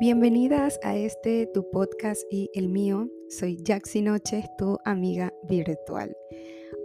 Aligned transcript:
Bienvenidas 0.00 0.78
a 0.84 0.96
este 0.96 1.46
tu 1.46 1.68
podcast 1.70 2.22
y 2.30 2.48
el 2.54 2.68
mío. 2.68 3.08
Soy 3.28 3.58
Jaxi 3.66 4.00
Noches, 4.00 4.44
tu 4.56 4.78
amiga 4.84 5.34
virtual. 5.48 6.16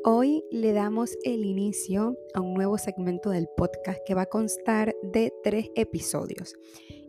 Hoy 0.03 0.43
le 0.49 0.73
damos 0.73 1.15
el 1.23 1.45
inicio 1.45 2.17
a 2.33 2.41
un 2.41 2.55
nuevo 2.55 2.79
segmento 2.79 3.29
del 3.29 3.47
podcast 3.55 3.99
que 4.07 4.15
va 4.15 4.23
a 4.23 4.29
constar 4.29 4.95
de 5.03 5.31
tres 5.43 5.69
episodios. 5.75 6.55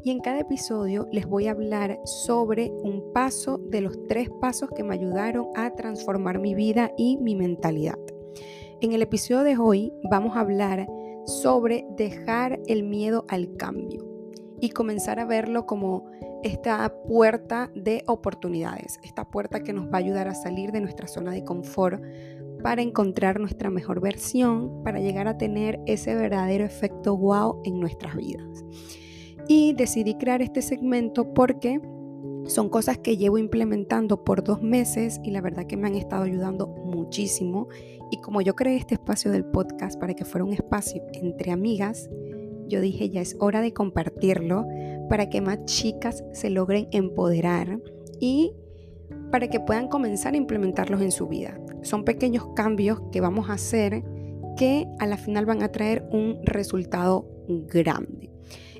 Y 0.04 0.10
en 0.10 0.20
cada 0.20 0.40
episodio 0.40 1.08
les 1.10 1.26
voy 1.26 1.46
a 1.46 1.52
hablar 1.52 1.98
sobre 2.04 2.70
un 2.70 3.10
paso 3.14 3.56
de 3.56 3.80
los 3.80 3.96
tres 4.06 4.28
pasos 4.42 4.68
que 4.76 4.84
me 4.84 4.92
ayudaron 4.92 5.46
a 5.56 5.74
transformar 5.74 6.38
mi 6.38 6.54
vida 6.54 6.92
y 6.98 7.16
mi 7.16 7.34
mentalidad. 7.34 7.98
En 8.82 8.92
el 8.92 9.00
episodio 9.00 9.42
de 9.42 9.56
hoy 9.56 9.90
vamos 10.10 10.36
a 10.36 10.40
hablar 10.40 10.86
sobre 11.24 11.86
dejar 11.96 12.60
el 12.66 12.82
miedo 12.82 13.24
al 13.28 13.56
cambio 13.56 14.13
y 14.64 14.70
comenzar 14.70 15.20
a 15.20 15.26
verlo 15.26 15.66
como 15.66 16.10
esta 16.42 16.90
puerta 17.06 17.70
de 17.74 18.02
oportunidades, 18.06 18.98
esta 19.02 19.28
puerta 19.28 19.60
que 19.60 19.74
nos 19.74 19.88
va 19.88 19.96
a 19.96 19.98
ayudar 19.98 20.26
a 20.26 20.34
salir 20.34 20.72
de 20.72 20.80
nuestra 20.80 21.06
zona 21.06 21.32
de 21.32 21.44
confort 21.44 22.02
para 22.62 22.80
encontrar 22.80 23.40
nuestra 23.40 23.68
mejor 23.68 24.00
versión, 24.00 24.82
para 24.82 25.00
llegar 25.00 25.28
a 25.28 25.36
tener 25.36 25.80
ese 25.84 26.14
verdadero 26.14 26.64
efecto 26.64 27.14
wow 27.14 27.60
en 27.64 27.78
nuestras 27.78 28.16
vidas. 28.16 28.64
Y 29.48 29.74
decidí 29.74 30.14
crear 30.14 30.40
este 30.40 30.62
segmento 30.62 31.34
porque 31.34 31.78
son 32.46 32.70
cosas 32.70 32.96
que 32.96 33.18
llevo 33.18 33.36
implementando 33.36 34.24
por 34.24 34.42
dos 34.42 34.62
meses 34.62 35.20
y 35.22 35.30
la 35.30 35.42
verdad 35.42 35.66
que 35.66 35.76
me 35.76 35.88
han 35.88 35.94
estado 35.94 36.22
ayudando 36.22 36.68
muchísimo. 36.68 37.68
Y 38.10 38.16
como 38.22 38.40
yo 38.40 38.56
creé 38.56 38.76
este 38.76 38.94
espacio 38.94 39.30
del 39.30 39.44
podcast 39.44 40.00
para 40.00 40.14
que 40.14 40.24
fuera 40.24 40.42
un 40.42 40.54
espacio 40.54 41.02
entre 41.12 41.52
amigas, 41.52 42.08
yo 42.68 42.80
dije 42.80 43.10
ya 43.10 43.20
es 43.20 43.36
hora 43.40 43.60
de 43.60 43.72
compartirlo 43.72 44.66
para 45.08 45.28
que 45.28 45.40
más 45.40 45.64
chicas 45.64 46.24
se 46.32 46.50
logren 46.50 46.88
empoderar 46.92 47.80
y 48.20 48.52
para 49.30 49.48
que 49.48 49.60
puedan 49.60 49.88
comenzar 49.88 50.34
a 50.34 50.36
implementarlos 50.36 51.02
en 51.02 51.12
su 51.12 51.26
vida. 51.26 51.58
Son 51.82 52.04
pequeños 52.04 52.48
cambios 52.54 53.02
que 53.12 53.20
vamos 53.20 53.50
a 53.50 53.54
hacer 53.54 54.04
que 54.56 54.86
a 54.98 55.06
la 55.06 55.16
final 55.16 55.46
van 55.46 55.62
a 55.62 55.72
traer 55.72 56.06
un 56.10 56.38
resultado 56.44 57.26
grande. 57.48 58.30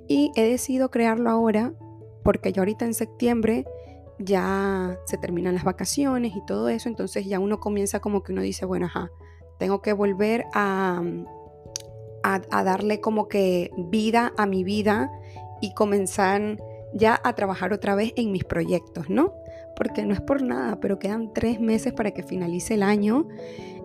Y 0.06 0.30
he 0.36 0.42
decidido 0.42 0.90
crearlo 0.90 1.30
ahora 1.30 1.74
porque 2.22 2.52
yo 2.52 2.62
ahorita 2.62 2.84
en 2.84 2.94
septiembre 2.94 3.64
ya 4.18 4.98
se 5.06 5.18
terminan 5.18 5.54
las 5.54 5.64
vacaciones 5.64 6.34
y 6.36 6.46
todo 6.46 6.68
eso, 6.68 6.88
entonces 6.88 7.26
ya 7.26 7.40
uno 7.40 7.58
comienza 7.58 8.00
como 8.00 8.22
que 8.22 8.32
uno 8.32 8.42
dice, 8.42 8.64
bueno, 8.64 8.86
ajá, 8.86 9.10
tengo 9.58 9.82
que 9.82 9.92
volver 9.92 10.44
a, 10.54 11.02
a, 12.24 12.64
darle 12.64 13.00
como 13.00 13.28
que 13.28 13.70
vida 13.76 14.32
a 14.38 14.46
mi 14.46 14.64
vida 14.64 15.12
y 15.60 15.74
comenzar 15.74 16.58
ya 16.94 17.20
a 17.22 17.34
trabajar 17.34 17.72
otra 17.72 17.94
vez 17.94 18.12
en 18.16 18.32
mis 18.32 18.44
proyectos, 18.44 19.10
¿no? 19.10 19.34
Porque 19.76 20.06
no 20.06 20.14
es 20.14 20.20
por 20.20 20.42
nada, 20.42 20.80
pero 20.80 20.98
quedan 20.98 21.32
tres 21.34 21.60
meses 21.60 21.92
para 21.92 22.12
que 22.12 22.22
finalice 22.22 22.74
el 22.74 22.82
año 22.82 23.28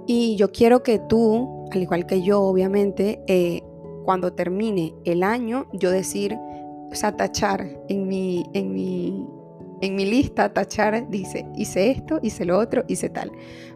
y 0.07 0.37
yo 0.37 0.51
quiero 0.51 0.83
que 0.83 0.99
tú, 0.99 1.67
al 1.71 1.81
igual 1.81 2.05
que 2.05 2.21
yo, 2.21 2.41
obviamente, 2.41 3.21
eh, 3.27 3.61
cuando 4.05 4.33
termine 4.33 4.93
el 5.05 5.21
año, 5.23 5.67
yo 5.73 5.91
decir, 5.91 6.35
o 6.91 6.95
sea, 6.95 7.15
tachar 7.15 7.67
en 7.89 8.07
mi, 8.07 8.45
en 8.53 8.71
mi, 8.71 9.27
en 9.81 9.95
mi 9.95 10.05
lista, 10.05 10.53
tachar, 10.53 11.09
dice, 11.09 11.45
hice 11.55 11.91
esto, 11.91 12.19
hice 12.21 12.45
lo 12.45 12.57
otro, 12.57 12.83
hice 12.87 13.09
tal. 13.09 13.31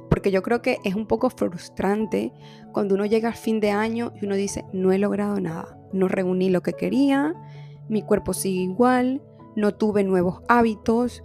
Porque 0.09 0.31
yo 0.31 0.41
creo 0.41 0.61
que 0.61 0.77
es 0.83 0.95
un 0.95 1.07
poco 1.07 1.29
frustrante 1.29 2.33
cuando 2.71 2.95
uno 2.95 3.05
llega 3.05 3.29
al 3.29 3.35
fin 3.35 3.59
de 3.59 3.71
año 3.71 4.13
y 4.21 4.25
uno 4.25 4.35
dice, 4.35 4.65
no 4.73 4.91
he 4.91 4.97
logrado 4.97 5.39
nada, 5.39 5.77
no 5.91 6.07
reuní 6.07 6.49
lo 6.49 6.61
que 6.61 6.73
quería, 6.73 7.33
mi 7.89 8.01
cuerpo 8.01 8.33
sigue 8.33 8.61
igual, 8.61 9.21
no 9.55 9.73
tuve 9.73 10.03
nuevos 10.03 10.41
hábitos 10.47 11.23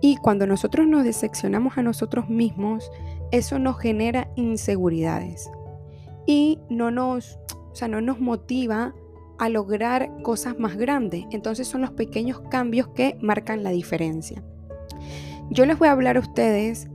y 0.00 0.16
cuando 0.16 0.46
nosotros 0.46 0.86
nos 0.86 1.04
decepcionamos 1.04 1.78
a 1.78 1.82
nosotros 1.82 2.28
mismos, 2.28 2.90
eso 3.32 3.58
nos 3.58 3.78
genera 3.78 4.30
inseguridades. 4.36 5.50
Y 6.26 6.60
no 6.68 6.90
nos, 6.90 7.38
o 7.70 7.74
sea, 7.74 7.88
no 7.88 8.00
nos 8.00 8.20
motiva 8.20 8.94
a 9.38 9.48
lograr 9.48 10.22
cosas 10.22 10.58
más 10.58 10.76
grandes. 10.76 11.24
Entonces 11.30 11.68
son 11.68 11.80
los 11.80 11.92
pequeños 11.92 12.40
cambios 12.50 12.88
que 12.88 13.16
marcan 13.20 13.62
la 13.62 13.70
diferencia. 13.70 14.42
Yo 15.50 15.64
les 15.64 15.78
voy 15.78 15.88
a 15.88 15.92
hablar 15.92 16.16
a 16.16 16.20
ustedes 16.20 16.88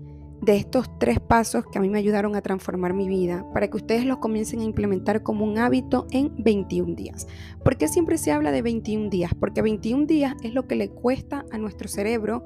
de 0.43 0.57
estos 0.57 0.87
tres 0.99 1.19
pasos 1.21 1.65
que 1.71 1.77
a 1.77 1.81
mí 1.81 1.89
me 1.89 1.99
ayudaron 1.99 2.35
a 2.35 2.41
transformar 2.41 2.93
mi 2.93 3.07
vida 3.07 3.45
para 3.53 3.69
que 3.69 3.77
ustedes 3.77 4.05
los 4.05 4.17
comiencen 4.17 4.59
a 4.59 4.65
implementar 4.65 5.23
como 5.23 5.45
un 5.45 5.57
hábito 5.57 6.05
en 6.11 6.33
21 6.37 6.95
días. 6.95 7.27
¿Por 7.63 7.77
qué 7.77 7.87
siempre 7.87 8.17
se 8.17 8.31
habla 8.31 8.51
de 8.51 8.61
21 8.61 9.09
días? 9.09 9.31
Porque 9.39 9.61
21 9.61 10.05
días 10.05 10.35
es 10.43 10.53
lo 10.53 10.67
que 10.67 10.75
le 10.75 10.89
cuesta 10.89 11.45
a 11.51 11.57
nuestro 11.57 11.87
cerebro 11.87 12.45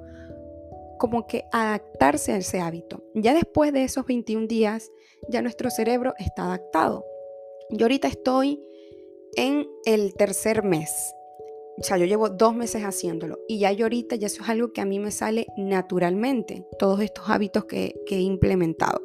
como 1.00 1.28
que 1.28 1.46
adaptarse 1.52 2.34
a 2.34 2.38
ese 2.38 2.60
hábito. 2.60 3.04
Ya 3.16 3.34
después 3.34 3.74
de 3.74 3.84
esos 3.84 4.06
21 4.06 4.48
días, 4.48 4.92
ya 5.30 5.42
nuestro 5.42 5.70
cerebro 5.70 6.14
está 6.20 6.46
adaptado. 6.46 7.04
Yo 7.72 7.86
ahorita 7.86 8.08
estoy 8.08 8.62
en 9.38 9.66
el 9.86 10.14
tercer 10.16 10.64
mes 10.64 11.14
o 11.80 11.84
sea, 11.84 11.98
yo 11.98 12.06
llevo 12.06 12.30
dos 12.30 12.56
meses 12.56 12.82
haciéndolo 12.82 13.40
y 13.48 13.60
ya 13.60 13.72
yo 13.72 13.86
ahorita 13.86 14.16
ya 14.16 14.28
eso 14.28 14.42
es 14.42 14.50
algo 14.50 14.74
que 14.74 14.82
a 14.82 14.86
mí 14.86 15.00
me 15.00 15.12
sale 15.12 15.46
naturalmente, 15.58 16.66
todos 16.80 17.02
estos 17.02 17.30
hábitos 17.30 17.66
que, 17.66 17.94
he 18.10 18.20
implementado. 18.20 19.00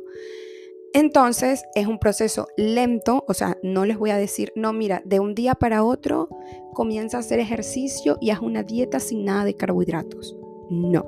Entonces 0.95 1.65
es 1.75 1.87
un 1.87 1.99
proceso 1.99 2.49
lento, 2.57 3.25
o 3.29 3.35
sea, 3.35 3.59
no 3.63 3.85
les 3.85 3.99
voy 3.99 4.11
a 4.11 4.17
decir, 4.17 4.53
no, 4.57 4.73
mira, 4.73 5.03
de 5.05 5.21
un 5.21 5.35
día 5.35 5.55
para 5.55 5.85
otro 5.85 6.29
comienza 6.73 7.19
a 7.19 7.21
hacer 7.21 7.41
ejercicio 7.41 8.17
y 8.21 8.31
haz 8.31 8.41
una 8.41 8.63
dieta 8.63 9.01
sin 9.01 9.25
nada 9.25 9.45
de 9.45 9.55
carbohidratos. 9.55 10.37
No, 10.71 11.05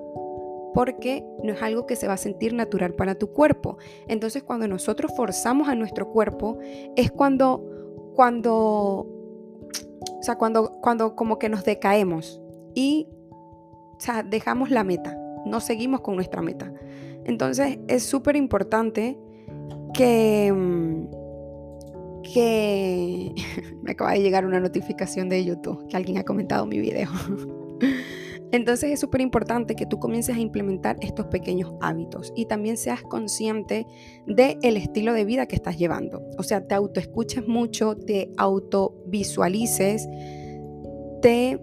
porque 0.74 1.24
no 1.42 1.54
es 1.54 1.62
algo 1.62 1.86
que 1.86 1.96
se 1.96 2.08
va 2.08 2.14
a 2.14 2.18
sentir 2.18 2.52
natural 2.52 2.94
para 2.94 3.14
tu 3.14 3.32
cuerpo. 3.32 3.78
Entonces 4.06 4.42
cuando 4.42 4.68
nosotros 4.68 5.12
forzamos 5.16 5.68
a 5.68 5.74
nuestro 5.74 6.10
cuerpo 6.10 6.58
es 6.96 7.10
cuando, 7.10 7.62
cuando 8.14 9.13
o 10.24 10.26
sea, 10.26 10.36
cuando, 10.36 10.80
cuando 10.80 11.16
como 11.16 11.38
que 11.38 11.50
nos 11.50 11.66
decaemos 11.66 12.40
y 12.74 13.08
o 13.30 13.96
sea, 13.98 14.22
dejamos 14.22 14.70
la 14.70 14.82
meta, 14.82 15.14
no 15.44 15.60
seguimos 15.60 16.00
con 16.00 16.14
nuestra 16.14 16.40
meta. 16.40 16.72
Entonces 17.26 17.78
es 17.88 18.04
súper 18.04 18.34
importante 18.34 19.18
que, 19.92 20.50
mm, 20.50 22.22
que 22.22 23.34
me 23.82 23.90
acaba 23.90 24.12
de 24.12 24.22
llegar 24.22 24.46
una 24.46 24.60
notificación 24.60 25.28
de 25.28 25.44
YouTube 25.44 25.86
que 25.88 25.96
alguien 25.98 26.16
ha 26.16 26.24
comentado 26.24 26.64
mi 26.64 26.78
video. 26.78 27.10
Entonces 28.54 28.92
es 28.92 29.00
súper 29.00 29.20
importante 29.20 29.74
que 29.74 29.84
tú 29.84 29.98
comiences 29.98 30.36
a 30.36 30.38
implementar 30.38 30.96
estos 31.00 31.26
pequeños 31.26 31.74
hábitos 31.80 32.32
y 32.36 32.46
también 32.46 32.76
seas 32.76 33.02
consciente 33.02 33.84
del 34.28 34.58
el 34.62 34.76
estilo 34.76 35.12
de 35.12 35.24
vida 35.24 35.46
que 35.46 35.56
estás 35.56 35.76
llevando. 35.76 36.22
O 36.38 36.44
sea, 36.44 36.64
te 36.64 36.76
autoescuches 36.76 37.48
mucho, 37.48 37.96
te 37.96 38.30
autovisualices, 38.36 40.08
te, 41.20 41.58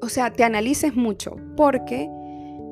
o 0.00 0.08
sea, 0.08 0.32
te 0.32 0.44
analices 0.44 0.96
mucho, 0.96 1.36
porque 1.58 2.08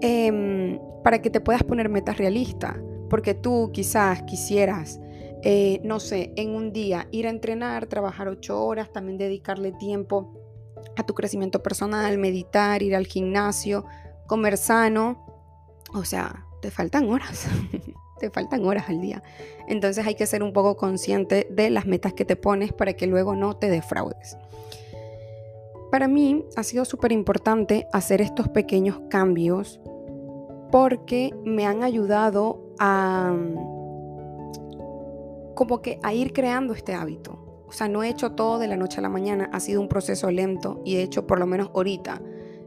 em, 0.00 0.78
para 1.02 1.20
que 1.20 1.28
te 1.28 1.42
puedas 1.42 1.62
poner 1.62 1.90
metas 1.90 2.16
realistas, 2.16 2.74
porque 3.10 3.34
tú 3.34 3.68
quizás 3.74 4.22
quisieras 4.22 4.98
eh, 5.46 5.82
no 5.84 6.00
sé, 6.00 6.32
en 6.36 6.54
un 6.54 6.72
día 6.72 7.06
ir 7.10 7.26
a 7.26 7.30
entrenar, 7.30 7.84
trabajar 7.84 8.28
ocho 8.28 8.64
horas, 8.64 8.90
también 8.94 9.18
dedicarle 9.18 9.72
tiempo 9.72 10.33
a 10.96 11.04
tu 11.04 11.14
crecimiento 11.14 11.62
personal, 11.62 12.18
meditar, 12.18 12.82
ir 12.82 12.94
al 12.94 13.06
gimnasio, 13.06 13.84
comer 14.26 14.56
sano. 14.56 15.24
O 15.92 16.04
sea, 16.04 16.46
te 16.60 16.70
faltan 16.70 17.10
horas, 17.10 17.46
te 18.18 18.30
faltan 18.30 18.64
horas 18.64 18.88
al 18.88 19.00
día. 19.00 19.22
Entonces 19.68 20.06
hay 20.06 20.14
que 20.14 20.26
ser 20.26 20.42
un 20.42 20.52
poco 20.52 20.76
consciente 20.76 21.46
de 21.50 21.70
las 21.70 21.86
metas 21.86 22.12
que 22.12 22.24
te 22.24 22.36
pones 22.36 22.72
para 22.72 22.94
que 22.94 23.06
luego 23.06 23.34
no 23.34 23.56
te 23.56 23.70
defraudes. 23.70 24.36
Para 25.90 26.08
mí 26.08 26.44
ha 26.56 26.62
sido 26.64 26.84
súper 26.84 27.12
importante 27.12 27.86
hacer 27.92 28.20
estos 28.20 28.48
pequeños 28.48 29.00
cambios 29.10 29.80
porque 30.72 31.32
me 31.44 31.66
han 31.66 31.84
ayudado 31.84 32.74
a 32.80 33.32
como 35.54 35.80
que 35.82 36.00
a 36.02 36.12
ir 36.12 36.32
creando 36.32 36.74
este 36.74 36.94
hábito. 36.94 37.43
O 37.66 37.72
sea, 37.72 37.88
no 37.88 38.02
he 38.02 38.08
hecho 38.08 38.32
todo 38.32 38.58
de 38.58 38.68
la 38.68 38.76
noche 38.76 38.98
a 38.98 39.02
la 39.02 39.08
mañana, 39.08 39.50
ha 39.52 39.60
sido 39.60 39.80
un 39.80 39.88
proceso 39.88 40.30
lento 40.30 40.82
y 40.84 40.96
he 40.96 41.02
hecho 41.02 41.26
por 41.26 41.38
lo 41.38 41.46
menos 41.46 41.70
ahorita 41.74 42.20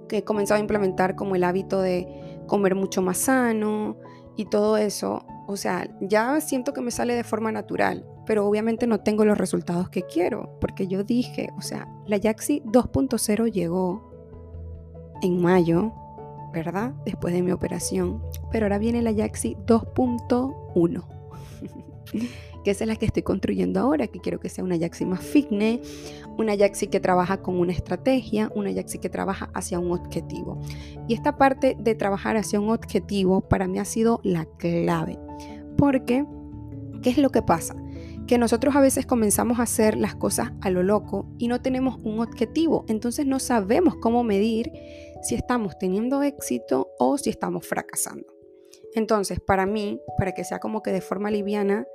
que 0.07 0.17
he 0.17 0.23
comenzado 0.23 0.57
a 0.57 0.61
implementar 0.61 1.15
como 1.15 1.35
el 1.35 1.43
hábito 1.43 1.81
de 1.81 2.41
comer 2.47 2.75
mucho 2.75 3.01
más 3.01 3.17
sano 3.17 3.97
y 4.35 4.45
todo 4.45 4.77
eso. 4.77 5.25
O 5.47 5.57
sea, 5.57 5.89
ya 6.01 6.41
siento 6.41 6.73
que 6.73 6.81
me 6.81 6.91
sale 6.91 7.13
de 7.13 7.23
forma 7.23 7.51
natural, 7.51 8.05
pero 8.25 8.45
obviamente 8.47 8.87
no 8.87 8.99
tengo 9.01 9.25
los 9.25 9.37
resultados 9.37 9.89
que 9.89 10.03
quiero, 10.03 10.57
porque 10.59 10.87
yo 10.87 11.03
dije, 11.03 11.49
o 11.57 11.61
sea, 11.61 11.87
la 12.05 12.17
Yaxi 12.17 12.61
2.0 12.65 13.51
llegó 13.51 14.11
en 15.21 15.41
mayo, 15.41 15.93
¿verdad? 16.53 16.93
Después 17.05 17.33
de 17.33 17.41
mi 17.41 17.51
operación, 17.51 18.21
pero 18.51 18.65
ahora 18.65 18.77
viene 18.77 19.01
la 19.01 19.11
Yaxi 19.11 19.55
2.1. 19.65 21.03
que 22.63 22.71
esa 22.71 22.83
es 22.83 22.87
la 22.87 22.95
que 22.95 23.05
estoy 23.05 23.23
construyendo 23.23 23.79
ahora, 23.79 24.07
que 24.07 24.19
quiero 24.19 24.39
que 24.39 24.49
sea 24.49 24.63
una 24.63 24.75
Yaxi 24.75 25.05
más 25.05 25.21
fitness, 25.21 25.79
una 26.37 26.55
Yaxi 26.55 26.87
que 26.87 26.99
trabaja 26.99 27.41
con 27.41 27.59
una 27.59 27.71
estrategia, 27.71 28.51
una 28.55 28.71
Yaxi 28.71 28.99
que 28.99 29.09
trabaja 29.09 29.49
hacia 29.53 29.79
un 29.79 29.91
objetivo. 29.91 30.59
Y 31.07 31.13
esta 31.13 31.37
parte 31.37 31.77
de 31.79 31.95
trabajar 31.95 32.37
hacia 32.37 32.59
un 32.59 32.69
objetivo 32.69 33.41
para 33.41 33.67
mí 33.67 33.79
ha 33.79 33.85
sido 33.85 34.19
la 34.23 34.45
clave, 34.57 35.17
porque 35.77 36.25
¿qué 37.01 37.09
es 37.09 37.17
lo 37.17 37.29
que 37.29 37.41
pasa? 37.41 37.75
que 38.27 38.37
nosotros 38.37 38.75
a 38.75 38.81
veces 38.81 39.05
comenzamos 39.05 39.59
a 39.59 39.63
hacer 39.63 39.95
las 39.95 40.13
cosas 40.13 40.51
a 40.61 40.69
lo 40.69 40.83
loco 40.83 41.25
y 41.37 41.47
no 41.47 41.61
tenemos 41.61 41.97
un 42.03 42.19
objetivo, 42.19 42.83
entonces 42.89 43.25
no 43.25 43.39
sabemos 43.39 43.95
cómo 43.95 44.23
medir 44.23 44.71
si 45.23 45.35
estamos 45.35 45.77
teniendo 45.79 46.21
éxito 46.21 46.89
o 46.99 47.17
si 47.17 47.29
estamos 47.29 47.65
fracasando. 47.65 48.25
Entonces, 48.93 49.39
para 49.39 49.65
mí, 49.65 50.01
para 50.17 50.33
que 50.33 50.43
sea 50.43 50.59
como 50.59 50.83
que 50.83 50.91
de 50.91 51.01
forma 51.01 51.31
liviana, 51.31 51.85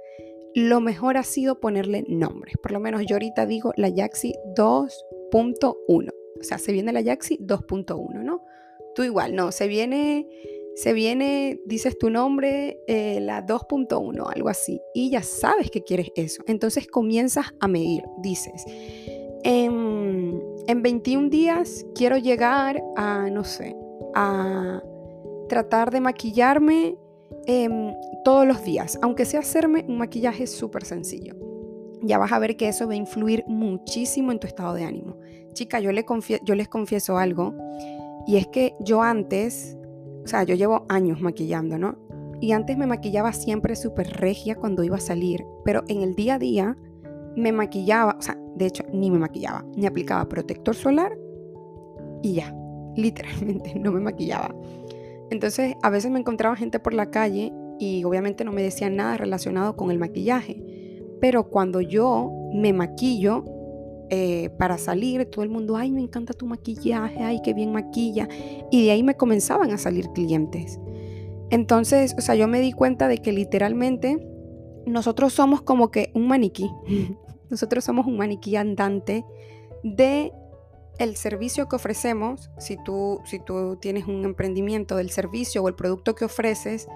lo 0.54 0.80
mejor 0.80 1.16
ha 1.16 1.22
sido 1.22 1.60
ponerle 1.60 2.04
nombres. 2.08 2.56
Por 2.62 2.72
lo 2.72 2.80
menos 2.80 3.04
yo 3.06 3.16
ahorita 3.16 3.46
digo 3.46 3.72
la 3.76 3.88
Yaxi 3.88 4.34
2.1. 4.56 5.76
O 5.88 6.42
sea, 6.42 6.58
se 6.58 6.72
viene 6.72 6.92
la 6.92 7.00
Yaxi 7.00 7.38
2.1, 7.38 8.22
¿no? 8.22 8.42
Tú 8.94 9.04
igual, 9.04 9.34
no, 9.34 9.52
se 9.52 9.68
viene, 9.68 10.28
se 10.74 10.92
viene, 10.92 11.60
dices 11.64 11.96
tu 11.98 12.10
nombre, 12.10 12.78
eh, 12.86 13.20
la 13.20 13.46
2.1, 13.46 14.30
algo 14.34 14.48
así, 14.48 14.80
y 14.94 15.10
ya 15.10 15.22
sabes 15.22 15.70
que 15.70 15.82
quieres 15.82 16.10
eso. 16.14 16.42
Entonces 16.46 16.86
comienzas 16.86 17.54
a 17.60 17.68
medir, 17.68 18.02
dices, 18.22 18.64
en, 19.44 20.42
en 20.66 20.82
21 20.82 21.30
días 21.30 21.86
quiero 21.94 22.18
llegar 22.18 22.82
a, 22.96 23.30
no 23.30 23.44
sé, 23.44 23.74
a 24.14 24.82
tratar 25.48 25.90
de 25.90 26.00
maquillarme 26.00 26.96
Em, 27.46 27.94
todos 28.24 28.46
los 28.46 28.64
días, 28.64 28.98
aunque 29.02 29.24
sea 29.24 29.40
hacerme 29.40 29.84
un 29.88 29.98
maquillaje 29.98 30.46
súper 30.46 30.84
sencillo. 30.84 31.34
Ya 32.00 32.18
vas 32.18 32.32
a 32.32 32.38
ver 32.38 32.56
que 32.56 32.68
eso 32.68 32.86
va 32.86 32.94
a 32.94 32.96
influir 32.96 33.44
muchísimo 33.46 34.32
en 34.32 34.38
tu 34.38 34.46
estado 34.46 34.74
de 34.74 34.84
ánimo. 34.84 35.16
Chica, 35.52 35.80
yo, 35.80 35.90
yo 35.90 36.54
les 36.54 36.68
confieso 36.68 37.18
algo, 37.18 37.54
y 38.26 38.36
es 38.36 38.46
que 38.46 38.74
yo 38.80 39.02
antes, 39.02 39.76
o 40.24 40.26
sea, 40.26 40.44
yo 40.44 40.54
llevo 40.54 40.86
años 40.88 41.20
maquillando, 41.20 41.78
¿no? 41.78 41.98
Y 42.40 42.52
antes 42.52 42.76
me 42.76 42.86
maquillaba 42.86 43.32
siempre 43.32 43.76
súper 43.76 44.08
regia 44.14 44.56
cuando 44.56 44.82
iba 44.82 44.96
a 44.96 45.00
salir, 45.00 45.44
pero 45.64 45.82
en 45.88 46.02
el 46.02 46.14
día 46.14 46.34
a 46.34 46.38
día 46.38 46.76
me 47.36 47.52
maquillaba, 47.52 48.16
o 48.18 48.22
sea, 48.22 48.38
de 48.56 48.66
hecho, 48.66 48.84
ni 48.92 49.10
me 49.10 49.18
maquillaba, 49.18 49.64
me 49.76 49.86
aplicaba 49.86 50.28
protector 50.28 50.74
solar 50.74 51.16
y 52.22 52.34
ya, 52.34 52.54
literalmente, 52.96 53.74
no 53.78 53.92
me 53.92 54.00
maquillaba. 54.00 54.54
Entonces 55.32 55.76
a 55.82 55.88
veces 55.88 56.10
me 56.10 56.18
encontraba 56.18 56.56
gente 56.56 56.78
por 56.78 56.92
la 56.92 57.10
calle 57.10 57.52
y 57.78 58.04
obviamente 58.04 58.44
no 58.44 58.52
me 58.52 58.62
decían 58.62 58.96
nada 58.96 59.16
relacionado 59.16 59.76
con 59.76 59.90
el 59.90 59.98
maquillaje. 59.98 60.62
Pero 61.20 61.48
cuando 61.48 61.80
yo 61.80 62.30
me 62.52 62.74
maquillo 62.74 63.44
eh, 64.10 64.50
para 64.58 64.76
salir, 64.76 65.24
todo 65.24 65.42
el 65.42 65.48
mundo, 65.48 65.76
ay, 65.76 65.90
me 65.90 66.02
encanta 66.02 66.34
tu 66.34 66.46
maquillaje, 66.46 67.22
ay, 67.22 67.40
qué 67.42 67.54
bien 67.54 67.72
maquilla. 67.72 68.28
Y 68.70 68.84
de 68.84 68.90
ahí 68.90 69.02
me 69.02 69.14
comenzaban 69.14 69.70
a 69.70 69.78
salir 69.78 70.10
clientes. 70.10 70.78
Entonces, 71.48 72.14
o 72.18 72.20
sea, 72.20 72.34
yo 72.34 72.46
me 72.46 72.60
di 72.60 72.72
cuenta 72.72 73.08
de 73.08 73.18
que 73.18 73.32
literalmente 73.32 74.18
nosotros 74.84 75.32
somos 75.32 75.62
como 75.62 75.90
que 75.90 76.10
un 76.14 76.28
maniquí. 76.28 76.70
Nosotros 77.50 77.84
somos 77.84 78.06
un 78.06 78.16
maniquí 78.16 78.56
andante 78.56 79.24
de 79.82 80.32
el 80.98 81.16
servicio 81.16 81.68
que 81.68 81.76
ofrecemos, 81.76 82.50
si 82.58 82.76
tú, 82.82 83.20
si 83.24 83.38
tú 83.38 83.76
tienes 83.76 84.06
un 84.06 84.24
emprendimiento 84.24 84.96
del 84.96 85.10
servicio 85.10 85.62
o 85.62 85.68
el 85.68 85.74
producto 85.74 86.14
que 86.14 86.24
ofreces, 86.24 86.88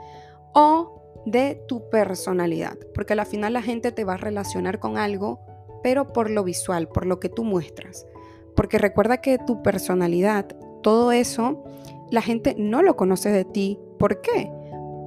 o 0.55 1.03
de 1.27 1.61
tu 1.67 1.91
personalidad, 1.91 2.79
porque 2.95 3.15
al 3.15 3.27
final 3.27 3.53
la 3.53 3.63
gente 3.63 3.93
te 3.93 4.05
va 4.05 4.15
a 4.15 4.19
relacionar 4.19 4.79
con 4.79 4.97
algo, 4.97 5.41
pero 5.83 6.13
por 6.13 6.31
lo 6.31 6.45
visual, 6.45 6.89
por 6.89 7.07
lo 7.07 7.21
que 7.21 7.29
tú 7.29 7.45
muestras. 7.45 8.07
Porque 8.55 8.79
recuerda 8.79 9.19
que 9.19 9.39
tu 9.39 9.63
personalidad, 9.63 10.47
todo 10.83 11.13
eso, 11.13 11.65
la 12.11 12.23
gente 12.23 12.55
no 12.59 12.83
lo 12.83 12.97
conoce 12.97 13.31
de 13.31 13.45
ti. 13.45 13.79
¿Por 13.99 14.21
qué? 14.21 14.51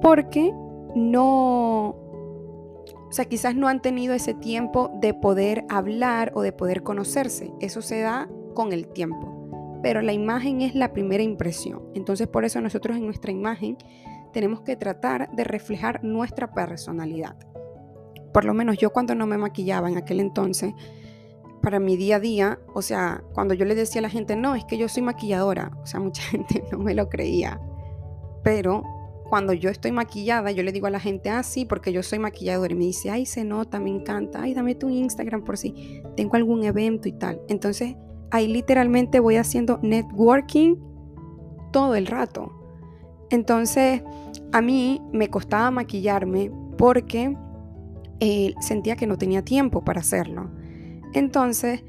Porque 0.02 0.52
no, 0.94 1.96
o 3.10 3.12
sea, 3.12 3.24
quizás 3.24 3.56
no 3.56 3.66
han 3.66 3.82
tenido 3.82 4.14
ese 4.14 4.34
tiempo 4.34 4.90
de 5.00 5.14
poder 5.14 5.64
hablar 5.68 6.30
o 6.34 6.42
de 6.42 6.52
poder 6.52 6.82
conocerse. 6.82 7.52
Eso 7.60 7.82
se 7.82 8.00
da 8.00 8.28
con 8.54 8.72
el 8.72 8.88
tiempo. 8.88 9.80
Pero 9.82 10.02
la 10.02 10.12
imagen 10.12 10.60
es 10.60 10.74
la 10.74 10.92
primera 10.92 11.22
impresión. 11.22 11.82
Entonces 11.94 12.28
por 12.28 12.44
eso 12.44 12.60
nosotros 12.60 12.96
en 12.96 13.04
nuestra 13.04 13.32
imagen 13.32 13.76
tenemos 14.32 14.60
que 14.60 14.76
tratar 14.76 15.30
de 15.32 15.44
reflejar 15.44 16.04
nuestra 16.04 16.52
personalidad. 16.52 17.36
Por 18.32 18.44
lo 18.44 18.54
menos 18.54 18.78
yo 18.78 18.90
cuando 18.90 19.14
no 19.14 19.26
me 19.26 19.38
maquillaba 19.38 19.88
en 19.88 19.96
aquel 19.96 20.20
entonces, 20.20 20.72
para 21.62 21.80
mi 21.80 21.96
día 21.96 22.16
a 22.16 22.20
día, 22.20 22.58
o 22.74 22.82
sea, 22.82 23.22
cuando 23.34 23.54
yo 23.54 23.64
le 23.64 23.74
decía 23.74 24.00
a 24.00 24.02
la 24.02 24.10
gente, 24.10 24.36
no, 24.36 24.54
es 24.54 24.64
que 24.64 24.78
yo 24.78 24.88
soy 24.88 25.02
maquilladora, 25.02 25.72
o 25.82 25.86
sea, 25.86 26.00
mucha 26.00 26.22
gente 26.22 26.62
no 26.70 26.78
me 26.78 26.94
lo 26.94 27.08
creía. 27.08 27.60
Pero 28.42 28.82
cuando 29.28 29.52
yo 29.52 29.70
estoy 29.70 29.92
maquillada, 29.92 30.50
yo 30.50 30.62
le 30.62 30.72
digo 30.72 30.86
a 30.86 30.90
la 30.90 31.00
gente, 31.00 31.30
ah, 31.30 31.42
sí, 31.42 31.64
porque 31.64 31.92
yo 31.92 32.02
soy 32.02 32.18
maquilladora. 32.18 32.72
Y 32.72 32.76
me 32.76 32.84
dice, 32.84 33.10
ay, 33.10 33.26
se 33.26 33.44
nota, 33.44 33.78
me 33.78 33.90
encanta, 33.90 34.42
ay, 34.42 34.54
dame 34.54 34.74
tu 34.74 34.88
Instagram 34.88 35.44
por 35.44 35.56
si 35.56 36.02
tengo 36.16 36.36
algún 36.36 36.64
evento 36.64 37.08
y 37.08 37.12
tal. 37.12 37.40
Entonces, 37.48 37.96
ahí 38.30 38.48
literalmente 38.48 39.20
voy 39.20 39.36
haciendo 39.36 39.78
networking 39.82 40.76
todo 41.72 41.94
el 41.94 42.06
rato. 42.06 42.52
Entonces, 43.30 44.02
a 44.52 44.60
mí 44.60 45.00
me 45.12 45.28
costaba 45.28 45.70
maquillarme 45.70 46.50
porque 46.76 47.36
eh, 48.20 48.54
sentía 48.60 48.96
que 48.96 49.06
no 49.06 49.18
tenía 49.18 49.42
tiempo 49.42 49.84
para 49.84 50.00
hacerlo. 50.00 50.50
Entonces, 51.14 51.82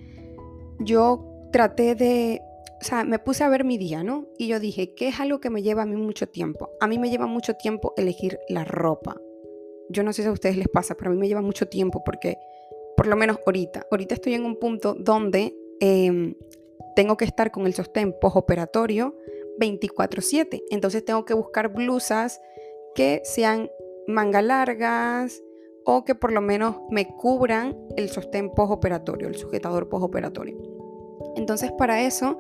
yo 0.80 1.26
traté 1.52 1.96
de, 1.96 2.42
o 2.80 2.84
sea, 2.84 3.04
me 3.04 3.20
puse 3.20 3.44
a 3.44 3.50
ver 3.50 3.64
mi 3.64 3.78
día, 3.78 4.04
¿no? 4.04 4.28
Y 4.38 4.48
yo 4.48 4.60
dije, 4.60 4.94
¿qué 4.96 5.10
es 5.10 5.20
algo 5.20 5.40
que 5.40 5.50
me 5.50 5.62
lleva 5.62 5.84
a 5.84 5.86
mí 5.86 5.96
mucho 5.96 6.28
tiempo? 6.28 6.70
A 6.80 6.88
mí 6.88 6.98
me 6.98 7.10
lleva 7.10 7.28
mucho 7.28 7.56
tiempo 7.56 7.94
elegir 7.98 8.40
la 8.50 8.64
ropa. 8.64 9.18
Yo 9.90 10.04
no 10.04 10.14
sé 10.14 10.22
si 10.22 10.28
a 10.28 10.32
ustedes 10.32 10.58
les 10.58 10.70
pasa, 10.70 10.96
pero 10.96 11.12
a 11.12 11.14
mí 11.14 11.20
me 11.20 11.28
lleva 11.28 11.42
mucho 11.42 11.68
tiempo 11.68 12.04
porque, 12.04 12.38
por 12.96 13.08
lo 13.08 13.16
menos 13.16 13.40
ahorita, 13.46 13.88
ahorita 13.92 14.16
estoy 14.16 14.36
en 14.36 14.46
un 14.46 14.58
punto 14.58 14.96
donde 14.98 15.54
Em, 15.82 16.36
tengo 16.96 17.18
que 17.18 17.26
estar 17.26 17.52
con 17.52 17.66
el 17.66 17.74
sostén 17.74 18.14
postoperatorio 18.22 19.18
24/7. 19.58 20.64
Entonces 20.70 21.04
tengo 21.04 21.26
que 21.26 21.34
buscar 21.34 21.74
blusas 21.74 22.40
que 22.96 23.22
sean 23.24 23.70
manga 24.08 24.42
largas 24.42 25.42
o 25.86 26.06
que 26.06 26.14
por 26.14 26.32
lo 26.32 26.42
menos 26.42 26.78
me 26.92 27.08
cubran 27.08 27.78
el 27.98 28.10
sostén 28.10 28.52
postoperatorio, 28.52 29.28
el 29.28 29.36
sujetador 29.36 29.90
postoperatorio. 29.90 30.58
Entonces 31.36 31.72
para 31.72 32.02
eso 32.02 32.38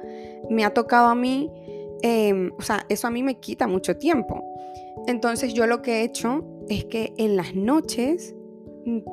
me 0.50 0.63
ha 0.63 0.74
tocado 0.74 1.07
a 1.07 1.15
mí, 1.15 1.51
em, 2.03 2.51
o 2.57 2.62
sea, 2.62 2.86
eso 2.89 3.07
a 3.07 3.12
mí 3.12 3.24
me 3.24 3.39
quita 3.39 3.67
mucho 3.67 3.98
tiempo. 3.98 4.43
Entonces 5.07 5.53
yo 5.53 5.65
lo 5.65 5.81
que 5.81 6.01
he 6.01 6.03
hecho 6.03 6.45
es 6.69 6.86
que 6.86 7.13
en 7.17 7.38
las 7.38 7.55
noches 7.55 8.36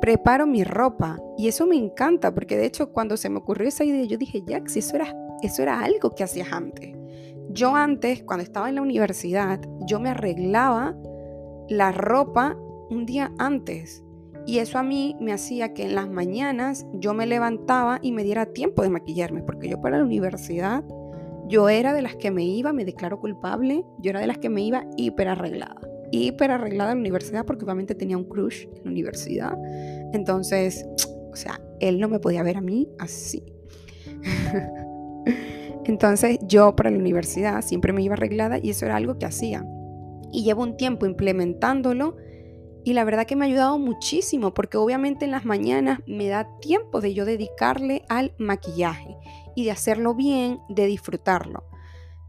preparo 0.00 0.46
mi 0.46 0.64
ropa 0.64 1.18
y 1.36 1.48
eso 1.48 1.66
me 1.66 1.76
encanta 1.76 2.34
porque 2.34 2.56
de 2.56 2.66
hecho 2.66 2.92
cuando 2.92 3.16
se 3.16 3.28
me 3.28 3.38
ocurrió 3.38 3.68
esa 3.68 3.84
idea 3.84 4.04
yo 4.04 4.18
dije, 4.18 4.42
Jax, 4.46 4.76
eso 4.76 4.96
era, 4.96 5.14
eso 5.42 5.62
era 5.62 5.80
algo 5.80 6.14
que 6.14 6.24
hacías 6.24 6.52
antes. 6.52 6.94
Yo 7.50 7.74
antes, 7.74 8.22
cuando 8.22 8.42
estaba 8.42 8.68
en 8.68 8.74
la 8.74 8.82
universidad, 8.82 9.60
yo 9.86 10.00
me 10.00 10.10
arreglaba 10.10 10.94
la 11.68 11.92
ropa 11.92 12.56
un 12.90 13.06
día 13.06 13.32
antes 13.38 14.04
y 14.46 14.58
eso 14.58 14.78
a 14.78 14.82
mí 14.82 15.16
me 15.20 15.32
hacía 15.32 15.74
que 15.74 15.84
en 15.84 15.94
las 15.94 16.08
mañanas 16.08 16.86
yo 16.94 17.14
me 17.14 17.26
levantaba 17.26 17.98
y 18.02 18.12
me 18.12 18.24
diera 18.24 18.46
tiempo 18.46 18.82
de 18.82 18.90
maquillarme 18.90 19.42
porque 19.42 19.68
yo 19.68 19.80
para 19.80 19.98
la 19.98 20.04
universidad 20.04 20.84
yo 21.48 21.68
era 21.68 21.94
de 21.94 22.02
las 22.02 22.16
que 22.16 22.30
me 22.30 22.44
iba, 22.44 22.74
me 22.74 22.84
declaro 22.84 23.20
culpable, 23.20 23.84
yo 23.98 24.10
era 24.10 24.20
de 24.20 24.26
las 24.26 24.38
que 24.38 24.50
me 24.50 24.62
iba 24.62 24.84
hiper 24.96 25.28
arreglada 25.28 25.87
hiper 26.10 26.50
arreglada 26.50 26.92
en 26.92 26.98
la 26.98 27.00
universidad 27.02 27.44
porque 27.44 27.64
obviamente 27.64 27.94
tenía 27.94 28.16
un 28.16 28.24
crush 28.24 28.66
en 28.66 28.84
la 28.84 28.90
universidad. 28.90 29.58
Entonces, 30.12 30.86
o 31.32 31.36
sea, 31.36 31.60
él 31.80 32.00
no 32.00 32.08
me 32.08 32.18
podía 32.18 32.42
ver 32.42 32.56
a 32.56 32.60
mí 32.60 32.88
así. 32.98 33.42
Entonces 35.84 36.38
yo 36.42 36.76
para 36.76 36.90
la 36.90 36.98
universidad 36.98 37.62
siempre 37.62 37.92
me 37.92 38.02
iba 38.02 38.14
arreglada 38.14 38.58
y 38.58 38.70
eso 38.70 38.84
era 38.84 38.96
algo 38.96 39.18
que 39.18 39.26
hacía. 39.26 39.64
Y 40.32 40.44
llevo 40.44 40.62
un 40.62 40.76
tiempo 40.76 41.06
implementándolo 41.06 42.16
y 42.84 42.92
la 42.92 43.04
verdad 43.04 43.26
que 43.26 43.36
me 43.36 43.44
ha 43.44 43.48
ayudado 43.48 43.78
muchísimo 43.78 44.54
porque 44.54 44.76
obviamente 44.76 45.24
en 45.24 45.30
las 45.30 45.44
mañanas 45.44 46.00
me 46.06 46.28
da 46.28 46.48
tiempo 46.60 47.00
de 47.00 47.14
yo 47.14 47.24
dedicarle 47.24 48.02
al 48.08 48.34
maquillaje 48.38 49.16
y 49.56 49.64
de 49.64 49.70
hacerlo 49.70 50.14
bien, 50.14 50.60
de 50.68 50.86
disfrutarlo. 50.86 51.64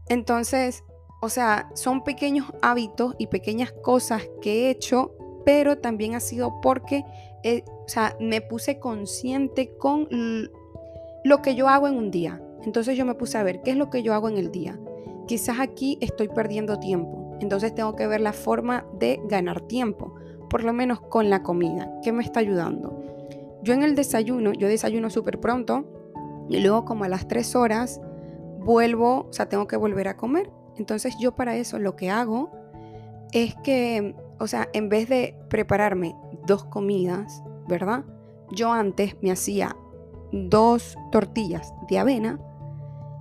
Entonces, 0.08 0.82
o 1.20 1.28
sea, 1.28 1.70
son 1.74 2.02
pequeños 2.02 2.46
hábitos 2.62 3.14
y 3.18 3.26
pequeñas 3.26 3.72
cosas 3.72 4.22
que 4.40 4.66
he 4.66 4.70
hecho, 4.70 5.14
pero 5.44 5.78
también 5.78 6.14
ha 6.14 6.20
sido 6.20 6.60
porque 6.60 7.04
eh, 7.42 7.64
o 7.66 7.88
sea, 7.88 8.16
me 8.20 8.40
puse 8.40 8.78
consciente 8.78 9.76
con 9.76 10.08
lo 11.24 11.42
que 11.42 11.54
yo 11.54 11.68
hago 11.68 11.88
en 11.88 11.96
un 11.96 12.10
día. 12.10 12.42
Entonces 12.64 12.96
yo 12.96 13.04
me 13.06 13.14
puse 13.14 13.38
a 13.38 13.42
ver 13.42 13.62
qué 13.62 13.70
es 13.70 13.76
lo 13.76 13.90
que 13.90 14.02
yo 14.02 14.14
hago 14.14 14.28
en 14.28 14.36
el 14.36 14.52
día. 14.52 14.78
Quizás 15.26 15.60
aquí 15.60 15.98
estoy 16.00 16.28
perdiendo 16.28 16.78
tiempo. 16.78 17.36
Entonces 17.40 17.74
tengo 17.74 17.96
que 17.96 18.06
ver 18.06 18.20
la 18.20 18.32
forma 18.32 18.86
de 18.98 19.20
ganar 19.24 19.62
tiempo. 19.62 20.14
por 20.50 20.64
lo 20.64 20.72
menos 20.72 21.00
con 21.00 21.30
la 21.30 21.44
comida, 21.44 21.88
¿qué 22.02 22.10
me 22.10 22.24
está 22.24 22.40
ayudando? 22.40 23.04
Yo 23.62 23.72
en 23.72 23.84
el 23.84 23.94
desayuno, 23.94 24.52
yo 24.52 24.66
desayuno 24.66 25.08
súper 25.08 25.38
pronto 25.38 25.84
y 26.48 26.58
luego 26.58 26.84
como 26.84 27.04
a 27.04 27.08
las 27.08 27.28
3 27.28 27.54
horas 27.54 28.00
vuelvo, 28.58 29.28
o 29.28 29.32
sea, 29.32 29.48
tengo 29.48 29.68
que 29.68 29.76
volver 29.76 30.08
a 30.08 30.16
comer. 30.16 30.50
Entonces 30.80 31.14
yo 31.20 31.32
para 31.32 31.58
eso 31.58 31.78
lo 31.78 31.94
que 31.94 32.08
hago 32.08 32.50
es 33.32 33.54
que, 33.56 34.16
o 34.38 34.46
sea, 34.46 34.70
en 34.72 34.88
vez 34.88 35.10
de 35.10 35.36
prepararme 35.50 36.16
dos 36.46 36.64
comidas, 36.64 37.42
¿verdad? 37.68 38.06
Yo 38.52 38.72
antes 38.72 39.14
me 39.20 39.30
hacía 39.30 39.76
dos 40.32 40.96
tortillas 41.12 41.70
de 41.90 41.98
avena 41.98 42.40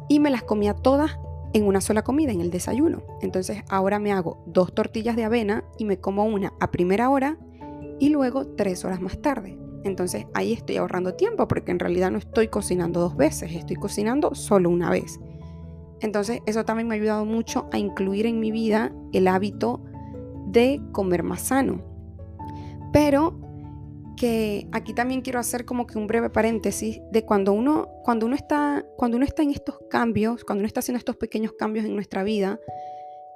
y 0.08 0.22
me 0.22 0.30
las 0.30 0.44
comía 0.44 0.74
todas 0.74 1.20
en 1.52 1.66
una 1.66 1.82
sola 1.82 2.02
comida, 2.02 2.32
en 2.32 2.40
el 2.40 2.50
desayuno. 2.50 3.04
Entonces 3.22 3.62
ahora 3.68 4.00
me 4.00 4.14
hago 4.14 4.42
dos 4.46 4.74
tortillas 4.74 5.18
de 5.18 5.26
avena 5.26 5.66
y 5.78 5.84
me 5.84 6.00
como 6.00 6.24
una 6.24 6.54
a 6.62 6.72
primera 6.72 7.10
hora 7.10 7.38
y 8.00 8.08
luego 8.08 8.48
tres 8.56 8.86
horas 8.86 9.02
más 9.02 9.22
tarde. 9.22 9.60
Entonces 9.84 10.28
ahí 10.34 10.54
estoy 10.54 10.78
ahorrando 10.78 11.16
tiempo 11.16 11.46
porque 11.50 11.72
en 11.72 11.80
realidad 11.80 12.10
no 12.10 12.20
estoy 12.20 12.48
cocinando 12.48 13.02
dos 13.02 13.18
veces, 13.18 13.52
estoy 13.52 13.76
cocinando 13.76 14.34
solo 14.34 14.70
una 14.70 14.90
vez. 14.90 15.20
Entonces 16.02 16.42
eso 16.46 16.66
también 16.66 16.88
me 16.88 16.96
ha 16.96 16.98
ayudado 16.98 17.26
mucho 17.26 17.68
a 17.72 17.78
incluir 17.78 18.26
en 18.26 18.40
mi 18.40 18.52
vida 18.52 18.92
el 19.14 19.28
hábito 19.28 19.82
de 20.48 20.82
comer 20.92 21.24
más 21.24 21.42
sano. 21.42 21.82
Pero 22.92 23.40
que 24.20 24.68
aquí 24.74 24.94
también 24.94 25.22
quiero 25.22 25.40
hacer 25.40 25.64
como 25.64 25.88
que 25.88 25.98
un 25.98 26.06
breve 26.06 26.30
paréntesis 26.30 27.02
de 27.10 27.24
cuando 27.24 27.54
uno, 27.54 27.88
cuando 28.04 28.26
uno, 28.26 28.36
está, 28.36 28.86
cuando 28.98 29.16
uno 29.16 29.26
está 29.26 29.44
en 29.44 29.52
estos 29.52 29.80
cambios, 29.90 30.44
cuando 30.44 30.60
uno 30.60 30.68
está 30.68 30.82
haciendo 30.82 30.98
estos 30.98 31.16
pequeños 31.16 31.54
cambios 31.54 31.86
en 31.86 31.96
nuestra 31.96 32.24
vida, 32.24 32.60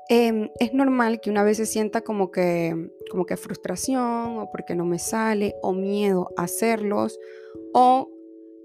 em, 0.10 0.50
es 0.60 0.74
normal 0.74 1.22
que 1.22 1.30
una 1.30 1.44
vez 1.44 1.56
se 1.56 1.66
sienta 1.66 2.02
como 2.02 2.32
que, 2.32 2.90
como 3.10 3.26
que 3.26 3.38
frustración 3.38 4.40
o 4.40 4.50
porque 4.52 4.76
no 4.76 4.84
me 4.84 5.00
sale 5.00 5.56
o 5.62 5.72
miedo 5.72 6.32
a 6.36 6.44
hacerlos 6.44 7.18
o 7.74 8.10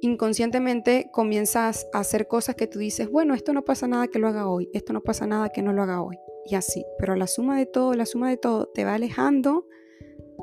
inconscientemente 0.01 1.11
comienzas 1.13 1.87
a 1.93 2.01
hacer 2.01 2.29
cosas 2.29 2.55
que 2.55 2.67
tú 2.67 2.79
dices, 2.79 3.11
bueno, 3.11 3.35
esto 3.35 3.53
no 3.53 3.65
pasa 3.65 3.89
nada 3.89 4.09
que 4.09 4.19
lo 4.19 4.29
haga 4.29 4.49
hoy, 4.49 4.69
esto 4.73 4.93
no 4.93 5.01
pasa 5.01 5.27
nada 5.27 5.49
que 5.51 5.63
no 5.63 5.73
lo 5.73 5.83
haga 5.83 6.03
hoy 6.03 6.17
y 6.51 6.55
así, 6.55 6.85
pero 6.99 7.15
la 7.15 7.27
suma 7.27 7.59
de 7.59 7.67
todo, 7.67 7.95
la 7.95 8.07
suma 8.07 8.31
de 8.31 8.37
todo 8.37 8.67
te 8.69 8.85
va 8.85 8.95
alejando 8.95 9.67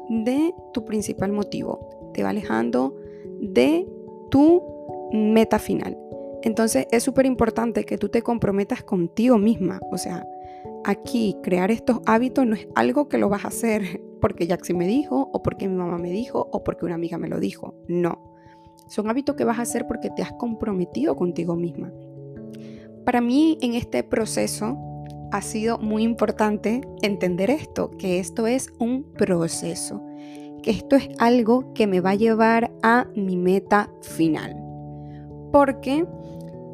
de 0.10 0.54
tu 0.74 0.86
principal 0.86 1.32
motivo, 1.32 2.12
te 2.14 2.24
va 2.24 2.30
alejando 2.30 2.96
de 3.42 3.88
tu 4.30 4.62
meta 5.12 5.60
final. 5.60 5.98
Entonces 6.44 6.88
es 6.92 7.02
súper 7.02 7.26
importante 7.26 7.86
que 7.86 7.98
tú 7.98 8.10
te 8.10 8.22
comprometas 8.22 8.84
contigo 8.84 9.38
misma. 9.40 9.80
O 9.92 9.98
sea, 9.98 10.28
aquí 10.84 11.36
crear 11.42 11.72
estos 11.72 12.02
hábitos 12.06 12.46
no 12.46 12.56
es 12.56 12.68
algo 12.76 13.10
que 13.10 13.18
lo 13.18 13.30
vas 13.30 13.46
a 13.46 13.48
hacer 13.48 14.02
porque 14.22 14.48
Jaxi 14.48 14.74
me 14.74 14.88
dijo, 14.88 15.30
o 15.34 15.42
porque 15.42 15.68
mi 15.68 15.76
mamá 15.76 15.98
me 15.98 16.12
dijo, 16.12 16.48
o 16.52 16.64
porque 16.64 16.86
una 16.86 16.96
amiga 16.96 17.18
me 17.18 17.30
lo 17.30 17.40
dijo. 17.40 17.74
No. 17.88 18.35
Son 18.88 19.10
hábitos 19.10 19.36
que 19.36 19.44
vas 19.44 19.60
a 19.60 19.64
hacer 19.64 19.88
porque 19.88 20.10
te 20.10 20.22
has 20.22 20.34
comprometido 20.34 21.16
contigo 21.16 21.56
misma. 21.56 21.92
Para 23.06 23.22
mí 23.22 23.58
en 23.62 23.76
este 23.76 24.04
proceso 24.04 24.78
ha 25.32 25.42
sido 25.42 25.78
muy 25.78 26.04
importante 26.04 26.82
entender 27.02 27.50
esto, 27.50 27.92
que 27.92 28.20
esto 28.20 28.48
es 28.48 28.72
un 28.80 29.04
proceso, 29.14 30.02
que 30.64 30.72
esto 30.72 30.96
es 30.96 31.10
algo 31.20 31.74
que 31.74 31.88
me 31.88 32.00
va 32.00 32.12
a 32.12 32.16
llevar 32.16 32.72
a 32.82 33.08
mi 33.16 33.38
meta 33.38 33.92
final. 34.02 34.56
Porque 35.52 36.06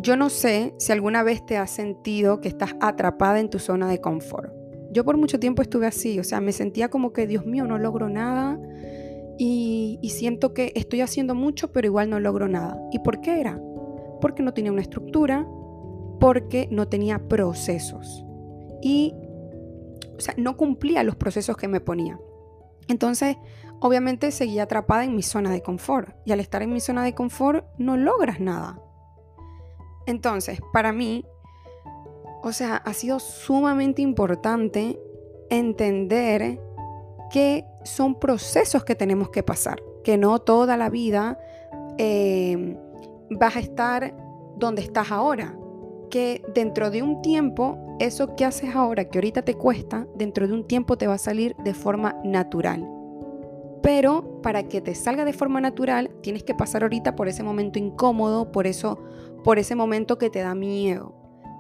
yo 0.02 0.16
no 0.16 0.30
sé 0.30 0.74
si 0.78 0.92
alguna 0.92 1.24
vez 1.24 1.46
te 1.46 1.58
has 1.58 1.72
sentido 1.72 2.42
que 2.42 2.48
estás 2.48 2.76
atrapada 2.80 3.40
en 3.40 3.50
tu 3.50 3.60
zona 3.60 3.88
de 3.90 4.00
confort. 4.00 4.54
Yo 4.92 5.06
por 5.06 5.18
mucho 5.18 5.40
tiempo 5.40 5.62
estuve 5.62 5.88
así, 5.88 6.20
o 6.20 6.24
sea, 6.24 6.42
me 6.42 6.52
sentía 6.52 6.90
como 6.90 7.14
que, 7.14 7.28
Dios 7.28 7.46
mío, 7.46 7.66
no 7.66 7.78
logro 7.78 8.10
nada 8.10 8.60
y, 9.38 10.00
siento 10.10 10.54
que 10.54 10.72
estoy 10.76 11.02
haciendo 11.02 11.36
mucho, 11.36 11.72
pero 11.72 11.88
igual 11.88 12.10
no 12.10 12.20
logro 12.20 12.48
nada. 12.48 12.80
¿Y 12.92 13.00
por 13.00 13.22
qué 13.22 13.40
era? 13.40 13.60
Porque 14.20 14.44
no 14.44 14.54
tenía 14.54 14.72
una 14.72 14.82
estructura, 14.82 15.48
porque 16.20 16.68
no 16.70 16.88
tenía 16.88 17.28
procesos 17.28 18.24
y 18.82 19.16
o 20.18 20.24
sea, 20.24 20.36
no 20.38 20.56
cumplía 20.56 21.02
los 21.04 21.16
procesos 21.16 21.58
que 21.58 21.68
me 21.68 21.82
ponía. 21.82 22.20
Entonces, 22.88 23.38
obviamente 23.80 24.30
seguía 24.30 24.64
atrapada 24.64 25.04
en 25.04 25.16
mi 25.16 25.24
zona 25.24 25.50
de 25.50 25.64
confort 25.64 26.16
y 26.26 26.32
al 26.32 26.40
estar 26.40 26.62
en 26.62 26.72
mi 26.72 26.80
zona 26.80 27.04
de 27.04 27.16
confort 27.16 27.66
no 27.80 27.98
logras 27.98 28.40
nada. 28.40 28.80
Entonces, 30.06 30.60
para 30.74 30.92
mí, 30.92 31.26
o 32.44 32.52
sea, 32.52 32.76
ha 32.76 32.94
sido 32.94 33.20
sumamente 33.20 34.04
importante 34.04 35.00
entender 35.50 36.60
que 37.32 37.66
son 37.84 38.20
procesos 38.20 38.84
que 38.84 38.96
tenemos 38.96 39.30
que 39.30 39.44
pasar, 39.44 39.82
que 40.04 40.18
no 40.18 40.40
toda 40.40 40.78
la 40.78 40.90
vida 40.90 41.38
eh, 41.98 42.78
vas 43.30 43.56
a 43.56 43.60
estar 43.60 44.16
donde 44.58 44.82
estás 44.82 45.12
ahora, 45.12 45.58
que 46.10 46.44
dentro 46.54 46.92
de 46.92 47.02
un 47.02 47.22
tiempo, 47.22 47.78
eso 48.00 48.36
que 48.36 48.46
haces 48.46 48.76
ahora, 48.76 49.06
que 49.06 49.18
ahorita 49.18 49.42
te 49.42 49.56
cuesta, 49.56 50.08
dentro 50.16 50.48
de 50.48 50.54
un 50.54 50.68
tiempo 50.68 50.98
te 50.98 51.08
va 51.08 51.16
a 51.16 51.20
salir 51.20 51.56
de 51.64 51.74
forma 51.74 52.16
natural. 52.24 52.88
Pero 53.82 54.42
para 54.42 54.64
que 54.64 54.82
te 54.82 54.94
salga 54.94 55.26
de 55.26 55.34
forma 55.34 55.60
natural, 55.60 56.12
tienes 56.22 56.44
que 56.44 56.54
pasar 56.54 56.84
ahorita 56.84 57.16
por 57.16 57.28
ese 57.28 57.42
momento 57.42 57.80
incómodo, 57.80 58.52
por 58.52 58.68
eso, 58.68 59.00
por 59.44 59.58
ese 59.58 59.76
momento 59.76 60.18
que 60.18 60.30
te 60.30 60.40
da 60.40 60.54
miedo. 60.54 61.16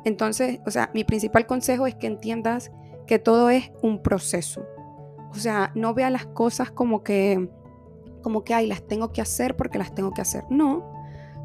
Entonces, 0.06 0.60
o 0.66 0.72
sea, 0.72 0.92
mi 0.94 1.04
principal 1.04 1.48
consejo 1.48 1.88
es 1.88 1.96
que 1.96 2.08
entiendas 2.08 2.72
que 3.08 3.20
todo 3.20 3.50
es 3.50 3.72
un 3.82 4.02
proceso. 4.02 4.64
O 5.32 5.36
sea, 5.36 5.72
no 5.76 5.94
veas 5.94 6.12
las 6.12 6.26
cosas 6.26 6.72
como 6.72 7.04
que, 7.04 7.50
como 8.22 8.44
que, 8.44 8.54
ay, 8.54 8.68
las 8.68 8.86
tengo 8.86 9.12
que 9.12 9.22
hacer 9.22 9.56
porque 9.56 9.78
las 9.78 9.96
tengo 9.96 10.12
que 10.12 10.22
hacer. 10.22 10.44
No, 10.50 10.92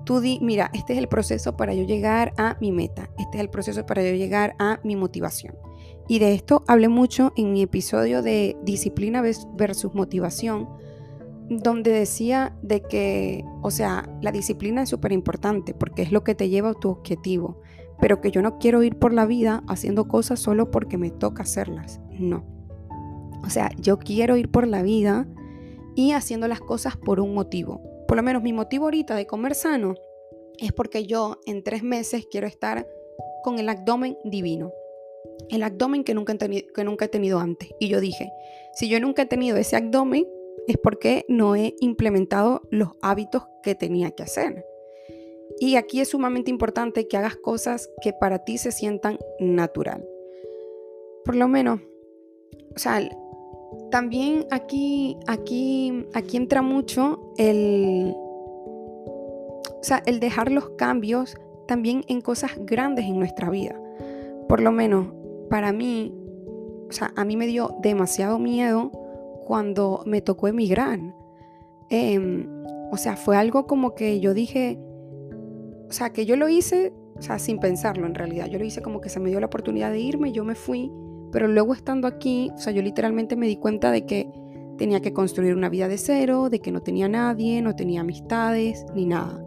Tú 0.06 0.20
di, 0.20 0.38
mira, 0.40 0.70
este 0.72 0.92
es 0.92 1.00
el 1.00 1.08
proceso 1.08 1.56
para 1.56 1.74
yo 1.74 1.82
llegar 1.82 2.32
a 2.36 2.56
mi 2.60 2.70
meta, 2.70 3.10
este 3.18 3.38
es 3.38 3.40
el 3.40 3.50
proceso 3.50 3.84
para 3.86 4.04
yo 4.04 4.14
llegar 4.14 4.54
a 4.60 4.78
mi 4.84 4.94
motivación. 4.94 5.56
Y 6.06 6.20
de 6.20 6.32
esto 6.32 6.62
hablé 6.68 6.88
mucho 6.88 7.32
en 7.36 7.52
mi 7.52 7.62
episodio 7.62 8.22
de 8.22 8.56
disciplina 8.62 9.20
versus 9.20 9.94
motivación, 9.96 10.68
donde 11.50 11.90
decía 11.90 12.56
de 12.62 12.82
que, 12.82 13.44
o 13.62 13.72
sea, 13.72 14.08
la 14.22 14.30
disciplina 14.30 14.82
es 14.82 14.90
súper 14.90 15.10
importante 15.10 15.74
porque 15.74 16.02
es 16.02 16.12
lo 16.12 16.22
que 16.22 16.36
te 16.36 16.48
lleva 16.48 16.70
a 16.70 16.74
tu 16.74 16.88
objetivo, 16.88 17.60
pero 18.00 18.20
que 18.20 18.30
yo 18.30 18.42
no 18.42 18.58
quiero 18.58 18.84
ir 18.84 19.00
por 19.00 19.12
la 19.12 19.26
vida 19.26 19.64
haciendo 19.66 20.06
cosas 20.06 20.38
solo 20.38 20.70
porque 20.70 20.98
me 20.98 21.10
toca 21.10 21.42
hacerlas, 21.42 22.00
no. 22.12 22.55
O 23.46 23.50
sea, 23.50 23.70
yo 23.78 23.98
quiero 23.98 24.36
ir 24.36 24.50
por 24.50 24.66
la 24.66 24.82
vida 24.82 25.26
y 25.94 26.12
haciendo 26.12 26.48
las 26.48 26.60
cosas 26.60 26.96
por 26.96 27.20
un 27.20 27.32
motivo, 27.32 27.80
por 28.06 28.16
lo 28.16 28.22
menos 28.22 28.42
mi 28.42 28.52
motivo 28.52 28.84
ahorita 28.84 29.14
de 29.14 29.26
comer 29.26 29.54
sano 29.54 29.94
es 30.58 30.72
porque 30.72 31.06
yo 31.06 31.40
en 31.46 31.62
tres 31.62 31.82
meses 31.82 32.26
quiero 32.30 32.46
estar 32.46 32.86
con 33.42 33.58
el 33.58 33.68
abdomen 33.68 34.16
divino. 34.24 34.72
El 35.50 35.62
abdomen 35.62 36.02
que 36.02 36.14
nunca, 36.14 36.32
he 36.32 36.66
que 36.66 36.84
nunca 36.84 37.04
he 37.04 37.08
tenido 37.08 37.38
antes. 37.38 37.68
Y 37.78 37.88
yo 37.88 38.00
dije, 38.00 38.32
si 38.74 38.88
yo 38.88 38.98
nunca 39.00 39.22
he 39.22 39.26
tenido 39.26 39.56
ese 39.56 39.76
abdomen, 39.76 40.26
es 40.66 40.76
porque 40.78 41.24
no 41.28 41.54
he 41.54 41.74
implementado 41.80 42.62
los 42.70 42.90
hábitos 43.02 43.44
que 43.62 43.74
tenía 43.74 44.12
que 44.12 44.22
hacer. 44.22 44.64
Y 45.58 45.76
aquí 45.76 46.00
es 46.00 46.08
sumamente 46.08 46.50
importante 46.50 47.06
que 47.06 47.16
hagas 47.16 47.36
cosas 47.36 47.90
que 48.02 48.12
para 48.12 48.44
ti 48.44 48.58
se 48.58 48.72
sientan 48.72 49.18
natural. 49.38 50.06
Por 51.24 51.36
lo 51.36 51.48
menos, 51.48 51.80
o 52.74 52.78
sea, 52.78 53.00
también 53.90 54.46
aquí, 54.50 55.16
aquí, 55.26 56.06
aquí 56.12 56.36
entra 56.36 56.62
mucho 56.62 57.32
el, 57.36 58.12
o 58.14 59.78
sea, 59.82 60.02
el 60.06 60.20
dejar 60.20 60.50
los 60.50 60.70
cambios 60.70 61.36
también 61.66 62.04
en 62.08 62.20
cosas 62.20 62.52
grandes 62.58 63.06
en 63.06 63.18
nuestra 63.18 63.50
vida. 63.50 63.80
Por 64.48 64.60
lo 64.60 64.72
menos 64.72 65.08
para 65.48 65.72
mí, 65.72 66.14
o 66.88 66.92
sea, 66.92 67.12
a 67.16 67.24
mí 67.24 67.36
me 67.36 67.46
dio 67.46 67.76
demasiado 67.80 68.38
miedo 68.38 68.90
cuando 69.46 70.02
me 70.06 70.20
tocó 70.20 70.48
emigrar. 70.48 70.98
Em, 71.88 72.48
o 72.90 72.96
sea, 72.96 73.16
fue 73.16 73.36
algo 73.36 73.66
como 73.66 73.94
que 73.94 74.20
yo 74.20 74.34
dije, 74.34 74.78
o 75.88 75.92
sea, 75.92 76.10
que 76.10 76.26
yo 76.26 76.36
lo 76.36 76.48
hice, 76.48 76.92
o 77.16 77.22
sea, 77.22 77.38
sin 77.38 77.58
pensarlo 77.58 78.06
en 78.06 78.14
realidad. 78.14 78.46
Yo 78.46 78.58
lo 78.58 78.64
hice 78.64 78.82
como 78.82 79.00
que 79.00 79.08
se 79.08 79.20
me 79.20 79.30
dio 79.30 79.40
la 79.40 79.46
oportunidad 79.46 79.90
de 79.90 80.00
irme, 80.00 80.32
yo 80.32 80.44
me 80.44 80.54
fui 80.54 80.90
pero 81.32 81.48
luego 81.48 81.74
estando 81.74 82.06
aquí, 82.06 82.50
o 82.54 82.58
sea, 82.58 82.72
yo 82.72 82.82
literalmente 82.82 83.36
me 83.36 83.46
di 83.46 83.56
cuenta 83.56 83.90
de 83.90 84.06
que 84.06 84.30
tenía 84.78 85.00
que 85.00 85.12
construir 85.12 85.54
una 85.54 85.68
vida 85.68 85.88
de 85.88 85.98
cero, 85.98 86.50
de 86.50 86.60
que 86.60 86.70
no 86.70 86.82
tenía 86.82 87.08
nadie, 87.08 87.62
no 87.62 87.74
tenía 87.74 88.02
amistades, 88.02 88.84
ni 88.94 89.06
nada. 89.06 89.42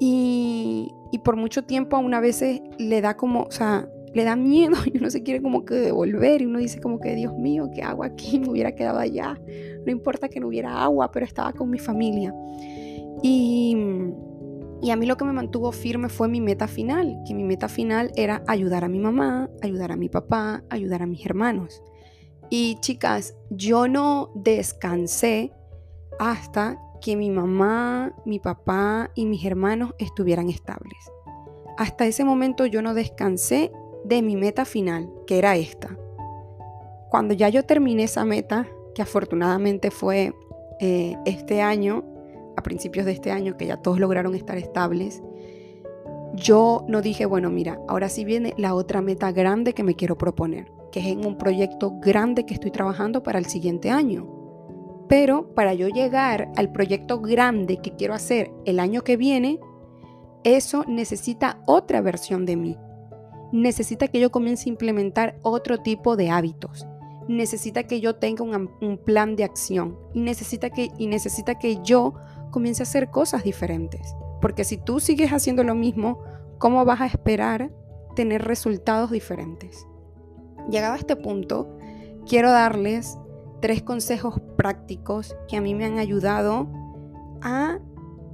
Y, 0.00 0.94
y 1.12 1.18
por 1.18 1.36
mucho 1.36 1.64
tiempo 1.64 1.96
a 1.96 2.00
una 2.00 2.20
veces 2.20 2.60
le 2.78 3.00
da 3.00 3.16
como, 3.16 3.42
o 3.42 3.50
sea, 3.50 3.88
le 4.14 4.24
da 4.24 4.36
miedo 4.36 4.76
y 4.92 4.98
uno 4.98 5.10
se 5.10 5.22
quiere 5.22 5.42
como 5.42 5.64
que 5.64 5.74
devolver 5.74 6.42
y 6.42 6.46
uno 6.46 6.58
dice 6.58 6.80
como 6.80 6.98
que, 6.98 7.14
Dios 7.14 7.34
mío, 7.36 7.70
¿qué 7.74 7.82
hago 7.82 8.04
aquí? 8.04 8.38
Me 8.40 8.50
hubiera 8.50 8.72
quedado 8.72 8.98
allá. 8.98 9.38
No 9.84 9.92
importa 9.92 10.28
que 10.28 10.40
no 10.40 10.48
hubiera 10.48 10.82
agua, 10.82 11.10
pero 11.10 11.24
estaba 11.26 11.52
con 11.52 11.70
mi 11.70 11.78
familia. 11.78 12.34
Y 13.22 13.76
y 14.80 14.90
a 14.90 14.96
mí 14.96 15.06
lo 15.06 15.16
que 15.16 15.24
me 15.24 15.32
mantuvo 15.32 15.72
firme 15.72 16.08
fue 16.08 16.28
mi 16.28 16.40
meta 16.40 16.68
final, 16.68 17.20
que 17.26 17.34
mi 17.34 17.44
meta 17.44 17.68
final 17.68 18.12
era 18.16 18.42
ayudar 18.46 18.84
a 18.84 18.88
mi 18.88 18.98
mamá, 18.98 19.50
ayudar 19.62 19.92
a 19.92 19.96
mi 19.96 20.08
papá, 20.08 20.62
ayudar 20.70 21.02
a 21.02 21.06
mis 21.06 21.24
hermanos. 21.24 21.82
Y 22.50 22.78
chicas, 22.80 23.36
yo 23.50 23.88
no 23.88 24.30
descansé 24.34 25.52
hasta 26.18 26.78
que 27.00 27.16
mi 27.16 27.30
mamá, 27.30 28.14
mi 28.24 28.38
papá 28.38 29.10
y 29.14 29.26
mis 29.26 29.44
hermanos 29.44 29.94
estuvieran 29.98 30.48
estables. 30.48 30.98
Hasta 31.76 32.06
ese 32.06 32.24
momento 32.24 32.66
yo 32.66 32.82
no 32.82 32.94
descansé 32.94 33.70
de 34.04 34.22
mi 34.22 34.36
meta 34.36 34.64
final, 34.64 35.10
que 35.26 35.38
era 35.38 35.56
esta. 35.56 35.96
Cuando 37.10 37.34
ya 37.34 37.48
yo 37.48 37.64
terminé 37.64 38.04
esa 38.04 38.24
meta, 38.24 38.66
que 38.94 39.02
afortunadamente 39.02 39.90
fue 39.90 40.34
eh, 40.80 41.16
este 41.24 41.62
año, 41.62 42.04
a 42.58 42.62
principios 42.62 43.06
de 43.06 43.12
este 43.12 43.30
año, 43.30 43.56
que 43.56 43.66
ya 43.66 43.78
todos 43.78 43.98
lograron 43.98 44.34
estar 44.34 44.56
estables, 44.58 45.22
yo 46.34 46.84
no 46.88 47.02
dije, 47.02 47.26
bueno, 47.26 47.50
mira, 47.50 47.80
ahora 47.88 48.08
sí 48.08 48.24
viene 48.24 48.54
la 48.56 48.74
otra 48.74 49.00
meta 49.00 49.32
grande 49.32 49.72
que 49.72 49.82
me 49.82 49.94
quiero 49.94 50.18
proponer, 50.18 50.70
que 50.92 51.00
es 51.00 51.06
en 51.06 51.24
un 51.24 51.38
proyecto 51.38 51.98
grande 52.00 52.44
que 52.44 52.54
estoy 52.54 52.70
trabajando 52.70 53.22
para 53.22 53.38
el 53.38 53.46
siguiente 53.46 53.90
año. 53.90 54.26
Pero 55.08 55.54
para 55.54 55.72
yo 55.74 55.88
llegar 55.88 56.50
al 56.56 56.70
proyecto 56.70 57.20
grande 57.20 57.78
que 57.78 57.96
quiero 57.96 58.14
hacer 58.14 58.52
el 58.66 58.78
año 58.78 59.02
que 59.02 59.16
viene, 59.16 59.58
eso 60.44 60.84
necesita 60.86 61.62
otra 61.66 62.00
versión 62.00 62.44
de 62.44 62.56
mí. 62.56 62.76
Necesita 63.50 64.08
que 64.08 64.20
yo 64.20 64.30
comience 64.30 64.68
a 64.68 64.72
implementar 64.72 65.38
otro 65.42 65.78
tipo 65.78 66.16
de 66.16 66.30
hábitos. 66.30 66.86
Necesita 67.26 67.84
que 67.84 68.00
yo 68.00 68.16
tenga 68.16 68.44
un, 68.44 68.98
plan 69.04 69.36
de 69.36 69.44
acción. 69.44 69.98
Y 70.12 70.20
necesita, 70.20 70.70
que, 70.70 70.90
y 70.98 71.06
necesita 71.06 71.58
que 71.58 71.78
yo 71.82 72.14
comience 72.48 72.82
a 72.82 72.84
hacer 72.84 73.10
cosas 73.10 73.44
diferentes. 73.44 74.14
Porque 74.40 74.64
si 74.64 74.76
tú 74.76 75.00
sigues 75.00 75.32
haciendo 75.32 75.64
lo 75.64 75.74
mismo, 75.74 76.22
¿cómo 76.58 76.84
vas 76.84 77.00
a 77.00 77.06
esperar 77.06 77.70
tener 78.14 78.44
resultados 78.44 79.10
diferentes? 79.10 79.86
Llegado 80.70 80.94
a 80.94 80.98
este 80.98 81.16
punto, 81.16 81.78
quiero 82.26 82.50
darles 82.50 83.18
tres 83.60 83.82
consejos 83.82 84.40
prácticos 84.56 85.36
que 85.48 85.56
a 85.56 85.60
mí 85.60 85.74
me 85.74 85.84
han 85.84 85.98
ayudado 85.98 86.68
a 87.42 87.78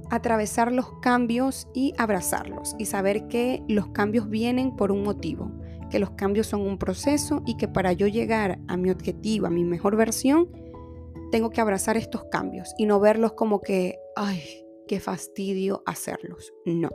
atravesar 0.09 0.71
los 0.71 0.91
cambios 1.01 1.67
y 1.73 1.93
abrazarlos 1.97 2.75
y 2.77 2.85
saber 2.85 3.27
que 3.27 3.63
los 3.67 3.87
cambios 3.87 4.29
vienen 4.29 4.75
por 4.75 4.91
un 4.91 5.03
motivo, 5.03 5.51
que 5.89 5.99
los 5.99 6.11
cambios 6.11 6.47
son 6.47 6.61
un 6.61 6.77
proceso 6.77 7.41
y 7.45 7.57
que 7.57 7.67
para 7.67 7.93
yo 7.93 8.07
llegar 8.07 8.59
a 8.67 8.77
mi 8.77 8.91
objetivo, 8.91 9.47
a 9.47 9.49
mi 9.49 9.63
mejor 9.63 9.95
versión, 9.95 10.49
tengo 11.31 11.49
que 11.49 11.61
abrazar 11.61 11.97
estos 11.97 12.25
cambios 12.25 12.73
y 12.77 12.85
no 12.85 12.99
verlos 12.99 13.33
como 13.33 13.61
que, 13.61 13.97
ay, 14.15 14.65
qué 14.87 14.99
fastidio 14.99 15.83
hacerlos. 15.85 16.53
No. 16.65 16.89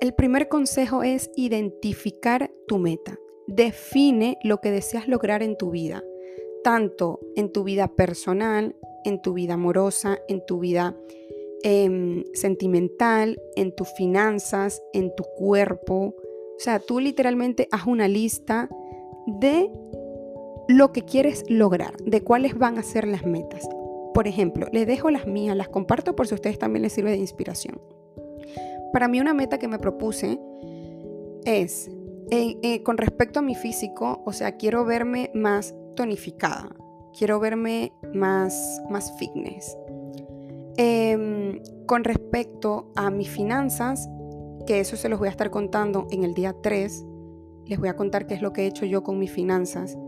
El 0.00 0.14
primer 0.14 0.48
consejo 0.48 1.02
es 1.02 1.30
identificar 1.36 2.50
tu 2.66 2.78
meta. 2.78 3.18
Define 3.46 4.38
lo 4.42 4.60
que 4.60 4.70
deseas 4.70 5.08
lograr 5.08 5.42
en 5.42 5.56
tu 5.56 5.70
vida, 5.70 6.02
tanto 6.64 7.20
en 7.36 7.52
tu 7.52 7.64
vida 7.64 7.88
personal, 7.88 8.76
en 9.04 9.20
tu 9.20 9.32
vida 9.34 9.54
amorosa, 9.54 10.18
en 10.28 10.44
tu 10.46 10.58
vida 10.58 10.96
em, 11.62 12.24
sentimental, 12.34 13.40
en 13.56 13.74
tus 13.74 13.92
finanzas, 13.94 14.82
en 14.92 15.14
tu 15.14 15.24
cuerpo. 15.36 16.14
O 16.56 16.58
sea, 16.58 16.78
tú 16.80 17.00
literalmente 17.00 17.68
haz 17.70 17.86
una 17.86 18.08
lista 18.08 18.68
de 19.26 19.70
lo 20.68 20.92
que 20.92 21.02
quieres 21.02 21.44
lograr, 21.48 21.96
de 21.98 22.22
cuáles 22.22 22.56
van 22.56 22.78
a 22.78 22.82
ser 22.82 23.06
las 23.06 23.24
metas. 23.24 23.68
Por 24.14 24.28
ejemplo, 24.28 24.66
les 24.72 24.86
dejo 24.86 25.10
las 25.10 25.26
mías, 25.26 25.56
las 25.56 25.68
comparto 25.68 26.14
por 26.14 26.26
si 26.26 26.34
a 26.34 26.36
ustedes 26.36 26.58
también 26.58 26.82
les 26.82 26.92
sirve 26.92 27.10
de 27.10 27.16
inspiración. 27.16 27.80
Para 28.92 29.08
mí 29.08 29.20
una 29.20 29.32
meta 29.32 29.58
que 29.58 29.68
me 29.68 29.78
propuse 29.78 30.38
es, 31.44 31.90
eh, 32.30 32.82
con 32.82 32.98
respecto 32.98 33.38
a 33.38 33.42
mi 33.42 33.54
físico, 33.54 34.22
o 34.26 34.32
sea, 34.32 34.56
quiero 34.56 34.84
verme 34.84 35.30
más 35.34 35.74
tonificada, 35.96 36.74
quiero 37.16 37.40
verme 37.40 37.92
más, 38.14 38.82
más 38.90 39.16
fitness. 39.18 39.76
Em, 40.76 41.60
con 41.86 42.04
respecto 42.04 42.92
a 42.96 43.10
mis 43.10 43.28
finanzas, 43.28 44.08
que 44.66 44.80
eso 44.80 44.96
se 44.96 45.08
los 45.08 45.18
voy 45.18 45.28
a 45.28 45.30
estar 45.30 45.50
contando 45.50 46.06
en 46.10 46.24
el 46.24 46.34
día 46.34 46.54
3, 46.62 47.04
les 47.66 47.78
voy 47.78 47.88
a 47.88 47.96
contar 47.96 48.26
qué 48.26 48.34
es 48.34 48.42
lo 48.42 48.52
que 48.52 48.62
he 48.62 48.66
hecho 48.66 48.86
yo 48.86 49.02
con 49.02 49.18
mis 49.18 49.30
finanzas, 49.30 49.98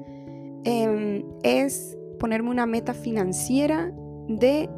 em, 0.64 1.24
es 1.42 1.98
ponerme 2.18 2.50
una 2.50 2.66
meta 2.66 2.94
financiera 2.94 3.92
de 4.28 4.68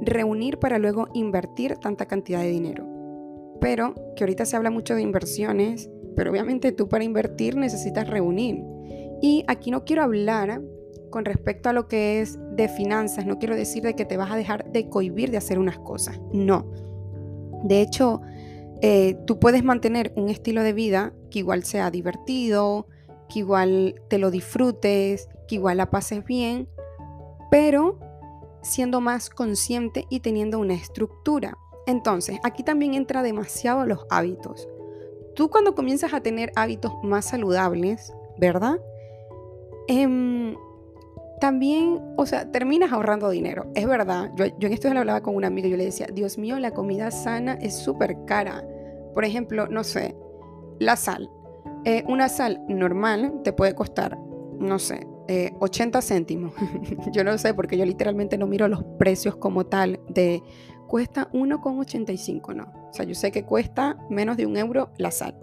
reunir 0.00 0.58
para 0.58 0.78
luego 0.78 1.08
invertir 1.14 1.76
tanta 1.76 2.06
cantidad 2.06 2.40
de 2.40 2.50
dinero. 2.50 2.86
Pero 3.60 3.94
que 4.16 4.24
ahorita 4.24 4.44
se 4.46 4.56
habla 4.56 4.70
mucho 4.70 4.94
de 4.94 5.02
inversiones, 5.02 5.90
pero 6.16 6.30
obviamente 6.30 6.72
tú 6.72 6.88
para 6.88 7.04
invertir 7.04 7.56
necesitas 7.56 8.08
reunir. 8.08 8.62
Y 9.22 9.44
aquí 9.48 9.70
no 9.70 9.84
quiero 9.84 10.02
hablar 10.02 10.62
con 11.10 11.24
respecto 11.24 11.68
a 11.68 11.72
lo 11.72 11.88
que 11.88 12.20
es 12.20 12.38
de 12.56 12.68
finanzas, 12.68 13.26
no 13.26 13.38
quiero 13.38 13.56
decir 13.56 13.82
de 13.82 13.94
que 13.94 14.04
te 14.04 14.16
vas 14.16 14.30
a 14.30 14.36
dejar 14.36 14.70
de 14.70 14.88
cohibir 14.88 15.30
de 15.30 15.36
hacer 15.36 15.58
unas 15.58 15.78
cosas, 15.78 16.20
no. 16.32 16.70
De 17.64 17.82
hecho, 17.82 18.22
eh, 18.80 19.18
tú 19.26 19.38
puedes 19.38 19.64
mantener 19.64 20.12
un 20.16 20.30
estilo 20.30 20.62
de 20.62 20.72
vida 20.72 21.12
que 21.30 21.40
igual 21.40 21.64
sea 21.64 21.90
divertido, 21.90 22.86
que 23.28 23.40
igual 23.40 23.96
te 24.08 24.18
lo 24.18 24.30
disfrutes, 24.30 25.28
que 25.48 25.56
igual 25.56 25.76
la 25.78 25.90
pases 25.90 26.24
bien, 26.24 26.68
pero 27.50 27.98
siendo 28.62 29.00
más 29.00 29.30
consciente 29.30 30.06
y 30.08 30.20
teniendo 30.20 30.58
una 30.58 30.74
estructura. 30.74 31.56
Entonces, 31.86 32.38
aquí 32.42 32.62
también 32.62 32.94
entra 32.94 33.22
demasiado 33.22 33.86
los 33.86 34.06
hábitos. 34.10 34.68
Tú 35.34 35.48
cuando 35.48 35.74
comienzas 35.74 36.12
a 36.12 36.20
tener 36.20 36.52
hábitos 36.56 36.92
más 37.02 37.26
saludables, 37.26 38.12
¿verdad? 38.38 38.80
Em, 39.88 40.56
también, 41.40 42.00
o 42.16 42.26
sea, 42.26 42.52
terminas 42.52 42.92
ahorrando 42.92 43.30
dinero. 43.30 43.66
Es 43.74 43.86
verdad, 43.86 44.30
yo, 44.36 44.44
en 44.44 44.72
esto 44.72 44.92
le 44.92 44.98
hablaba 44.98 45.22
con 45.22 45.34
una 45.34 45.46
amiga 45.46 45.68
yo 45.68 45.76
le 45.76 45.86
decía, 45.86 46.06
Dios 46.12 46.38
mío, 46.38 46.58
la 46.58 46.72
comida 46.72 47.10
sana 47.10 47.54
es 47.54 47.74
súper 47.76 48.16
cara. 48.26 48.64
Por 49.14 49.24
ejemplo, 49.24 49.66
no 49.66 49.82
sé, 49.82 50.14
la 50.78 50.96
sal. 50.96 51.30
Eh, 51.84 52.04
una 52.06 52.28
sal 52.28 52.62
normal 52.68 53.40
te 53.42 53.52
puede 53.52 53.74
costar, 53.74 54.18
no 54.58 54.78
sé, 54.78 55.06
80 55.58 55.98
eh, 55.98 56.02
céntimos. 56.02 56.52
yo 57.12 57.24
no 57.24 57.36
sé 57.38 57.54
porque 57.54 57.76
yo 57.76 57.84
literalmente 57.84 58.38
no 58.38 58.46
miro 58.46 58.68
los 58.68 58.84
precios 58.98 59.36
como 59.36 59.66
tal 59.66 60.00
de 60.08 60.42
cuesta 60.86 61.30
1,85, 61.32 62.54
no. 62.54 62.64
O 62.90 62.92
sea, 62.92 63.04
yo 63.04 63.14
sé 63.14 63.30
que 63.30 63.44
cuesta 63.44 63.96
menos 64.08 64.36
de 64.36 64.46
un 64.46 64.56
euro 64.56 64.90
la 64.98 65.10
sal, 65.10 65.38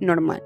normal. 0.00 0.42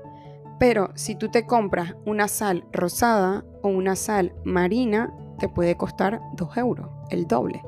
Pero 0.59 0.90
si 0.94 1.14
tú 1.14 1.31
te 1.31 1.46
compras 1.46 1.94
una 2.05 2.29
sal 2.29 2.64
rosada 2.72 3.44
o 3.62 3.68
una 3.68 3.96
sal 3.96 4.35
marina, 4.44 5.14
te 5.38 5.48
puede 5.48 5.76
costar 5.76 6.20
2 6.37 6.57
euros, 6.59 6.88
el 7.11 7.26
doble. 7.26 7.62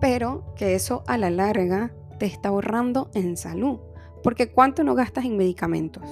Pero 0.00 0.54
que 0.56 0.74
eso 0.74 1.04
a 1.06 1.18
la 1.18 1.30
larga 1.30 1.92
te 2.18 2.26
está 2.26 2.48
ahorrando 2.48 3.10
en 3.14 3.36
salud. 3.36 3.78
Porque 4.22 4.50
¿cuánto 4.50 4.82
no 4.84 4.94
gastas 4.94 5.24
en 5.24 5.36
medicamentos 5.36 6.02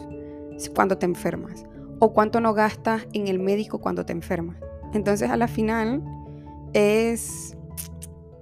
cuando 0.75 0.99
te 0.99 1.07
enfermas? 1.07 1.65
O 1.99 2.13
cuánto 2.13 2.41
no 2.41 2.55
gastas 2.55 3.07
en 3.13 3.29
el 3.29 3.39
médico 3.39 3.81
cuando 3.81 4.05
te 4.05 4.13
enfermas. 4.13 4.59
Entonces 4.93 5.31
a 5.31 5.37
la 5.37 5.49
final 5.49 6.03
es, 6.73 7.57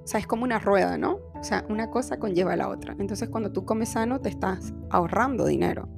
o 0.03 0.07
sea, 0.07 0.21
es 0.21 0.27
como 0.27 0.45
una 0.45 0.59
rueda, 0.59 0.99
¿no? 0.99 1.19
O 1.35 1.43
sea, 1.45 1.64
una 1.69 1.90
cosa 1.90 2.19
conlleva 2.19 2.55
a 2.55 2.57
la 2.57 2.69
otra. 2.69 2.97
Entonces 2.99 3.29
cuando 3.29 3.53
tú 3.53 3.64
comes 3.64 3.90
sano 3.90 4.21
te 4.21 4.29
estás 4.29 4.73
ahorrando 4.90 5.47
dinero. 5.47 5.88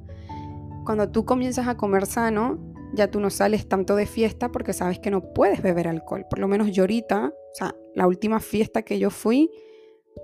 Cuando 0.85 1.09
tú 1.09 1.25
comienzas 1.25 1.67
a 1.67 1.75
comer 1.75 2.05
sano, 2.05 2.57
ya 2.93 3.11
tú 3.11 3.19
no 3.19 3.29
sales 3.29 3.67
tanto 3.67 3.95
de 3.95 4.05
fiesta 4.05 4.51
porque 4.51 4.73
sabes 4.73 4.99
que 4.99 5.11
no 5.11 5.33
puedes 5.33 5.61
beber 5.61 5.87
alcohol. 5.87 6.25
Por 6.29 6.39
lo 6.39 6.47
menos 6.47 6.71
yo 6.71 6.83
ahorita, 6.83 7.33
o 7.33 7.55
sea, 7.55 7.75
la 7.95 8.07
última 8.07 8.39
fiesta 8.39 8.83
que 8.83 8.99
yo 8.99 9.09
fui 9.09 9.51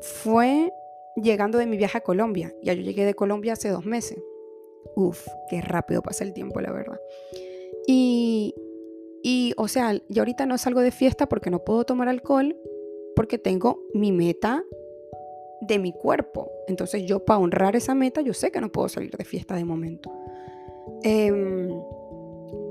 fue 0.02 0.72
llegando 1.16 1.58
de 1.58 1.66
mi 1.66 1.78
viaje 1.78 1.98
a 1.98 2.02
Colombia. 2.02 2.54
Ya 2.64 2.74
yo 2.74 2.82
llegué 2.82 3.06
de 3.06 3.14
Colombia 3.14 3.54
hace 3.54 3.70
dos 3.70 3.86
meses. 3.86 4.20
Uf, 4.96 5.28
qué 5.50 5.62
rápido 5.62 6.02
pasa 6.02 6.24
el 6.24 6.34
tiempo, 6.34 6.62
la 6.62 6.72
verdad. 6.72 7.00
Y, 7.88 8.54
y, 9.24 9.54
o 9.58 9.68
sea, 9.68 9.94
yo 10.10 10.22
ahorita 10.22 10.46
no 10.46 10.58
salgo 10.58 10.82
de 10.82 10.92
fiesta 10.92 11.28
porque 11.28 11.50
no 11.50 11.64
puedo 11.64 11.86
tomar 11.86 12.10
alcohol, 12.10 12.56
porque 13.16 13.38
tengo 13.38 13.82
mi 13.94 14.12
meta 14.12 14.64
de 15.62 15.80
mi 15.80 15.94
cuerpo. 15.94 16.52
Entonces 16.68 17.06
yo 17.06 17.20
para 17.20 17.40
honrar 17.40 17.76
esa 17.76 17.96
meta, 17.96 18.22
yo 18.22 18.34
sé 18.34 18.52
que 18.52 18.62
no 18.62 18.72
puedo 18.72 18.90
salir 18.90 19.12
de 19.12 19.24
fiesta 19.24 19.56
de 19.56 19.66
momento. 19.66 20.12
Em, 21.04 21.70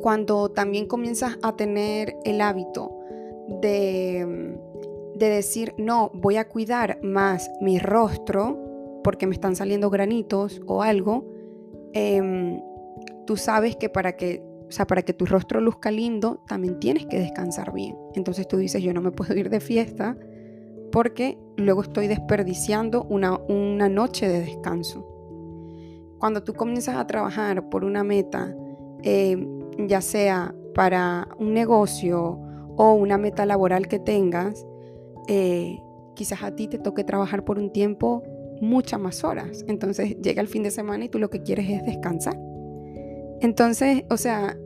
cuando 0.01 0.51
también 0.51 0.87
comienzas 0.87 1.39
a 1.43 1.57
tener 1.57 2.17
el 2.25 2.41
hábito 2.41 2.91
de, 3.61 4.57
de 5.15 5.29
decir, 5.29 5.75
no, 5.79 6.11
voy 6.15 6.37
a 6.37 6.49
cuidar 6.49 7.03
más 7.03 7.51
mi 7.61 7.79
rostro 7.79 8.59
porque 9.03 9.27
me 9.27 9.35
están 9.35 9.57
saliendo 9.57 9.91
granitos 9.91 10.61
o 10.67 10.83
algo, 10.83 11.32
Em, 11.95 12.61
tú 13.27 13.37
sabes 13.37 13.77
que 13.77 13.89
para 13.89 14.17
que, 14.17 14.43
o 14.69 14.73
sea, 14.73 14.87
para 14.87 15.03
que 15.03 15.13
tu 15.13 15.27
rostro 15.27 15.61
luzca 15.61 15.91
lindo, 15.91 16.43
también 16.47 16.79
tienes 16.81 17.07
que 17.07 17.19
descansar 17.19 17.73
bien. 17.73 17.97
Entonces 18.15 18.49
tú 18.49 18.57
dices, 18.57 18.83
yo 18.83 18.93
no 18.93 19.01
me 19.01 19.11
puedo 19.11 19.35
ir 19.35 19.51
de 19.51 19.61
fiesta 19.61 20.17
porque 20.91 21.39
luego 21.57 21.83
estoy 21.83 22.07
desperdiciando 22.07 23.05
una, 23.05 23.39
noche 23.89 24.29
de 24.29 24.41
descanso. 24.41 25.09
Cuando 26.19 26.43
tú 26.43 26.55
comienzas 26.55 26.97
a 26.97 27.07
trabajar 27.07 27.69
por 27.69 27.85
una 27.85 28.05
meta, 28.05 28.55
em, 29.03 29.89
ya 29.89 30.01
sea 30.01 30.55
para 30.75 31.29
un 31.39 31.55
negocio 31.55 32.39
o 32.77 32.95
una 32.95 33.19
meta 33.19 33.47
laboral 33.47 33.89
que 33.89 33.99
tengas, 33.99 34.67
eh, 35.29 35.81
quizás 36.15 36.43
a 36.43 36.55
ti 36.55 36.69
te 36.69 36.79
toque 36.79 37.05
trabajar 37.05 37.45
por 37.45 37.59
un 37.59 37.73
tiempo 37.73 38.23
muchas 38.63 39.01
más 39.01 39.25
horas. 39.25 39.65
Entonces 39.69 40.17
llega 40.23 40.41
el 40.41 40.49
fin 40.49 40.63
de 40.63 40.71
semana 40.71 41.05
y 41.05 41.09
tú 41.09 41.19
lo 41.19 41.29
que 41.29 41.43
quieres 41.43 41.69
es 41.69 41.85
descansar. 41.85 42.39
Entonces, 43.41 44.05
o 44.09 44.17
sea, 44.17 44.57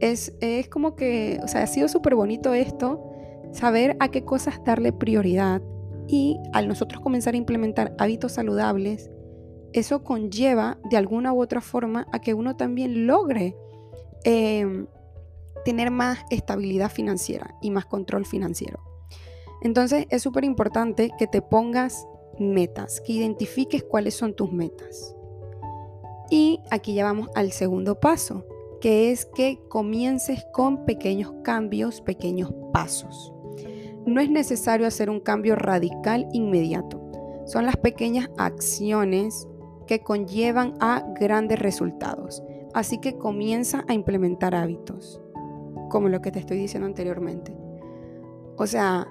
es, 0.00 0.34
es 0.40 0.68
como 0.68 0.94
que, 0.94 1.40
o 1.42 1.48
sea, 1.48 1.64
ha 1.64 1.66
sido 1.66 1.88
súper 1.88 2.14
bonito 2.14 2.54
esto, 2.54 3.10
saber 3.52 3.96
a 3.98 4.08
qué 4.08 4.24
cosas 4.24 4.60
darle 4.64 4.92
prioridad 4.92 5.60
y 6.06 6.38
al 6.52 6.68
nosotros 6.68 7.02
comenzar 7.02 7.34
a 7.34 7.38
implementar 7.38 7.94
hábitos 7.98 8.32
saludables, 8.32 9.10
eso 9.72 10.04
conlleva 10.04 10.78
de 10.88 10.96
alguna 10.96 11.32
u 11.32 11.42
otra 11.42 11.60
forma 11.60 12.06
a 12.12 12.20
que 12.20 12.34
uno 12.34 12.56
también 12.56 13.08
logre 13.08 13.56
em, 14.22 14.86
tener 15.64 15.90
más 15.90 16.20
estabilidad 16.30 16.90
financiera 16.90 17.56
y 17.60 17.72
más 17.72 17.84
control 17.86 18.26
financiero. 18.26 18.78
Entonces 19.62 20.06
es 20.10 20.22
súper 20.22 20.44
importante 20.44 21.10
que 21.18 21.26
te 21.26 21.42
pongas 21.42 22.06
metas, 22.40 23.00
que 23.00 23.12
identifiques 23.12 23.82
cuáles 23.82 24.14
son 24.14 24.34
tus 24.34 24.52
metas. 24.52 25.14
Y 26.30 26.60
aquí 26.70 26.94
ya 26.94 27.04
vamos 27.04 27.28
al 27.34 27.52
segundo 27.52 28.00
paso, 28.00 28.44
que 28.80 29.10
es 29.10 29.26
que 29.26 29.60
comiences 29.68 30.44
con 30.52 30.84
pequeños 30.84 31.32
cambios, 31.42 32.00
pequeños 32.00 32.52
pasos. 32.72 33.32
No 34.06 34.20
es 34.20 34.30
necesario 34.30 34.86
hacer 34.86 35.08
un 35.10 35.20
cambio 35.20 35.56
radical 35.56 36.28
inmediato. 36.32 37.00
Son 37.46 37.66
las 37.66 37.76
pequeñas 37.76 38.30
acciones 38.36 39.48
que 39.86 40.00
conllevan 40.00 40.74
a 40.80 41.04
grandes 41.18 41.58
resultados. 41.58 42.42
Así 42.74 42.98
que 42.98 43.16
comienza 43.16 43.84
a 43.88 43.94
implementar 43.94 44.54
hábitos, 44.54 45.20
como 45.90 46.08
lo 46.08 46.20
que 46.20 46.32
te 46.32 46.40
estoy 46.40 46.58
diciendo 46.58 46.86
anteriormente. 46.86 47.56
O 48.56 48.66
sea, 48.66 49.06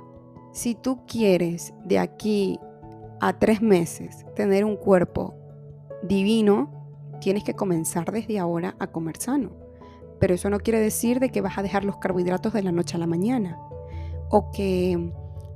si 0.52 0.76
tú 0.76 1.06
quieres 1.08 1.74
de 1.84 2.00
aquí 2.00 2.60
a 3.28 3.40
tres 3.40 3.62
meses 3.62 4.26
tener 4.36 4.66
un 4.66 4.76
cuerpo 4.76 5.34
divino, 6.04 7.18
tienes 7.22 7.46
que 7.46 7.54
comenzar 7.54 8.12
desde 8.12 8.38
ahora 8.38 8.76
a 8.80 8.88
comer 8.88 9.16
sano. 9.18 9.52
Pero 10.20 10.34
eso 10.34 10.50
no 10.50 10.60
quiere 10.60 10.80
decir 10.80 11.22
de 11.22 11.30
que 11.30 11.40
vas 11.40 11.58
a 11.58 11.64
dejar 11.64 11.86
los 11.86 11.98
carbohidratos 11.98 12.52
de 12.52 12.64
la 12.64 12.74
noche 12.74 12.98
a 12.98 13.00
la 13.00 13.08
mañana 13.08 13.58
o 14.30 14.52
que, 14.52 15.12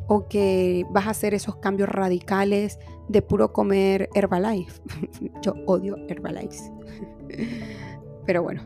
o 0.07 0.27
que 0.29 0.85
vas 0.91 1.07
a 1.07 1.09
hacer 1.09 1.33
esos 1.33 1.57
cambios 1.57 1.89
radicales 1.89 2.79
de 3.09 3.21
puro 3.21 3.51
comer 3.51 4.09
Herbalife. 4.13 4.81
Yo 5.41 5.53
odio 5.65 5.97
Herbalife. 6.07 6.71
Pero 8.25 8.43
bueno, 8.43 8.61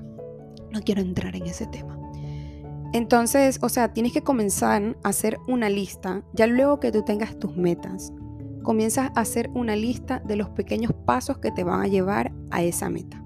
no 0.72 0.80
quiero 0.82 1.02
entrar 1.02 1.36
en 1.36 1.48
ese 1.48 1.66
tema. 1.66 1.98
Entonces, 2.94 3.58
o 3.64 3.70
sea, 3.70 3.94
tienes 3.94 4.14
que 4.14 4.22
comenzar 4.22 4.96
a 5.02 5.10
hacer 5.10 5.40
una 5.48 5.70
lista, 5.70 6.24
ya 6.34 6.46
luego 6.46 6.80
que 6.80 6.92
tú 6.92 7.04
tengas 7.04 7.40
tus 7.40 7.56
metas, 7.56 8.14
comienzas 8.62 9.12
a 9.16 9.22
hacer 9.22 9.50
una 9.54 9.76
lista 9.76 10.22
de 10.26 10.36
los 10.36 10.50
pequeños 10.50 10.94
pasos 11.06 11.38
que 11.40 11.52
te 11.52 11.64
van 11.64 11.82
a 11.82 11.88
llevar 11.88 12.32
a 12.52 12.64
esa 12.64 12.90
meta. 12.90 13.24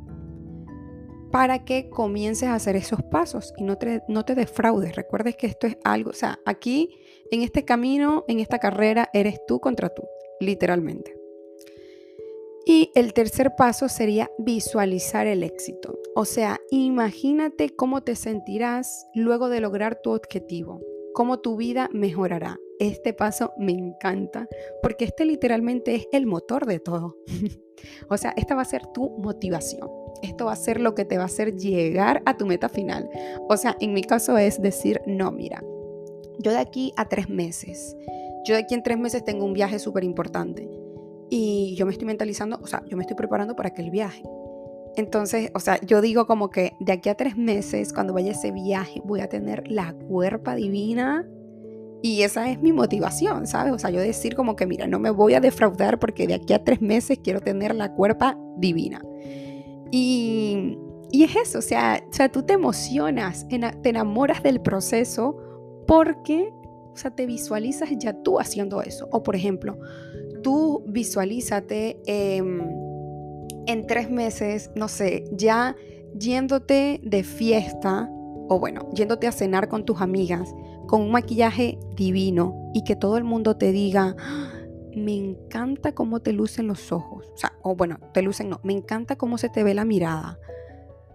Para 1.32 1.65
que 1.65 1.89
comiences 1.89 2.48
a 2.48 2.56
hacer 2.56 2.76
esos 2.76 3.02
pasos 3.04 3.54
y 3.58 3.63
no 3.63 3.78
te, 3.78 4.02
no 4.08 4.24
te 4.24 4.36
defraudes. 4.36 4.95
Recuerdes 4.95 5.36
que 5.36 5.48
esto 5.48 5.67
es 5.67 5.78
algo, 5.84 6.12
o 6.12 6.13
sea, 6.13 6.39
aquí 6.45 6.89
en 7.32 7.41
este 7.41 7.65
camino, 7.65 8.24
en 8.28 8.39
esta 8.39 8.60
carrera, 8.60 9.10
eres 9.13 9.39
tú 9.48 9.60
contra 9.60 9.89
tú, 9.89 10.04
literalmente. 10.39 11.15
Y 12.65 12.91
el 12.95 13.13
tercer 13.13 13.56
paso 13.56 13.89
sería 13.89 14.32
visualizar 14.39 15.28
el 15.28 15.43
éxito. 15.43 16.00
O 16.15 16.26
sea, 16.26 16.60
imagínate 16.71 17.76
cómo 17.76 18.02
te 18.02 18.15
sentirás 18.15 19.06
luego 19.13 19.50
de 19.50 19.60
lograr 19.60 20.02
tu 20.02 20.12
objetivo, 20.12 20.82
cómo 21.13 21.41
tu 21.41 21.58
vida 21.58 21.89
mejorará. 21.93 22.58
Este 22.80 23.14
paso 23.14 23.54
me 23.58 23.72
encanta 23.72 24.48
porque 24.82 25.06
este 25.06 25.26
literalmente 25.26 25.96
es 25.96 26.08
el 26.12 26.26
motor 26.26 26.66
de 26.66 26.80
todo. 26.80 27.18
o 28.10 28.18
sea, 28.18 28.34
esta 28.36 28.56
va 28.56 28.64
a 28.64 28.66
ser 28.66 28.86
tu 28.88 29.12
motivación. 29.18 29.90
Esto 30.22 30.46
va 30.46 30.54
a 30.54 30.58
ser 30.58 30.80
lo 30.80 30.96
que 30.96 31.06
te 31.06 31.18
va 31.18 31.24
a 31.24 31.28
hacer 31.28 31.56
llegar 31.56 32.22
a 32.26 32.38
tu 32.38 32.46
meta 32.46 32.70
final. 32.70 33.10
O 33.48 33.58
sea, 33.58 33.78
en 33.80 33.94
mi 33.94 34.04
caso 34.04 34.38
es 34.38 34.62
decir, 34.62 35.02
no, 35.06 35.32
mira, 35.32 35.64
yo 36.40 36.52
de 36.52 36.58
aquí 36.58 36.94
a 36.98 37.08
tres 37.08 37.30
meses, 37.30 37.96
yo 38.46 38.56
de 38.56 38.62
aquí 38.62 38.74
en 38.74 38.84
tres 38.84 38.98
meses 38.98 39.24
tengo 39.24 39.46
un 39.46 39.54
viaje 39.54 39.80
súper 39.80 40.04
importante 40.04 40.70
y 41.30 41.76
yo 41.76 41.86
me 41.86 41.92
estoy 41.92 42.08
mentalizando, 42.08 42.60
o 42.62 42.68
sea, 42.68 42.84
yo 42.88 42.98
me 42.98 43.04
estoy 43.04 43.16
preparando 43.16 43.56
para 43.56 43.70
aquel 43.70 43.90
viaje. 43.90 44.24
Entonces, 44.96 45.52
o 45.54 45.60
sea, 45.60 45.80
yo 45.82 46.02
digo 46.02 46.26
como 46.26 46.50
que 46.50 46.74
de 46.80 46.94
aquí 46.94 47.10
a 47.10 47.16
tres 47.16 47.36
meses, 47.36 47.92
cuando 47.92 48.14
vaya 48.14 48.32
ese 48.32 48.52
viaje, 48.52 49.02
voy 49.04 49.20
a 49.20 49.28
tener 49.28 49.70
la 49.70 49.94
cuerpa 49.94 50.56
divina. 50.56 51.28
Y 52.06 52.22
esa 52.22 52.52
es 52.52 52.62
mi 52.62 52.72
motivación, 52.72 53.48
¿sabes? 53.48 53.74
O 53.74 53.80
sea, 53.80 53.89
yo 53.89 54.00
decir 54.00 54.36
como 54.36 54.56
que, 54.56 54.68
mira, 54.68 54.86
no 54.86 55.00
me 55.00 55.10
voy 55.10 55.34
a 55.34 55.39
defraudar 55.39 55.98
porque 55.98 56.28
de 56.28 56.36
aquí 56.36 56.54
a 56.54 56.63
tres 56.63 56.80
meses 56.80 57.18
quiero 57.18 57.41
tener 57.41 57.74
la 57.74 57.96
cuerpa 57.96 58.38
divina. 58.58 59.02
Y, 59.89 60.78
y 61.12 61.24
es 61.24 61.36
eso, 61.36 61.58
o 61.58 61.62
sea, 61.63 62.06
o 62.08 62.13
sea, 62.13 62.32
tú 62.32 62.44
te 62.44 62.54
emocionas, 62.54 63.48
te 63.48 63.89
enamoras 63.89 64.44
del 64.44 64.62
proceso 64.62 65.36
porque, 65.88 66.54
o 66.94 66.96
sea, 66.96 67.10
te 67.10 67.26
visualizas 67.26 67.89
ya 67.98 68.13
tú 68.22 68.39
haciendo 68.39 68.84
eso. 68.84 69.10
O 69.12 69.24
por 69.24 69.36
ejemplo, 69.36 69.80
tú 70.44 70.84
visualízate 70.88 72.04
en 72.06 73.88
tres 73.88 74.12
meses, 74.12 74.70
no 74.76 74.89
sé, 74.89 75.24
ya 75.32 75.76
yéndote 76.13 77.02
de 77.02 77.24
fiesta 77.24 78.12
o 78.48 78.60
bueno, 78.60 78.90
yéndote 78.94 79.28
a 79.28 79.32
cenar 79.32 79.68
con 79.68 79.86
tus 79.86 80.02
amigas 80.02 80.54
con 80.88 81.02
un 81.02 81.12
maquillaje 81.12 81.80
divino 81.96 82.72
y 82.74 82.84
que 82.84 82.96
todo 82.96 83.18
el 83.18 83.24
mundo 83.24 83.58
te 83.58 83.72
diga, 83.72 84.16
ah, 84.20 84.52
me 84.96 85.16
encanta 85.16 85.94
cómo 85.94 86.22
te 86.22 86.32
lucen 86.32 86.68
los 86.68 86.92
ojos. 86.92 87.26
O 87.34 87.38
sea, 87.38 87.54
o 87.62 87.76
bueno, 87.76 88.00
te 88.14 88.22
lucen 88.22 88.50
no, 88.50 88.60
me 88.64 88.74
encanta 88.74 89.16
cómo 89.16 89.38
se 89.38 89.50
te 89.50 89.64
ve 89.64 89.74
la 89.74 89.86
mirada. 89.86 90.40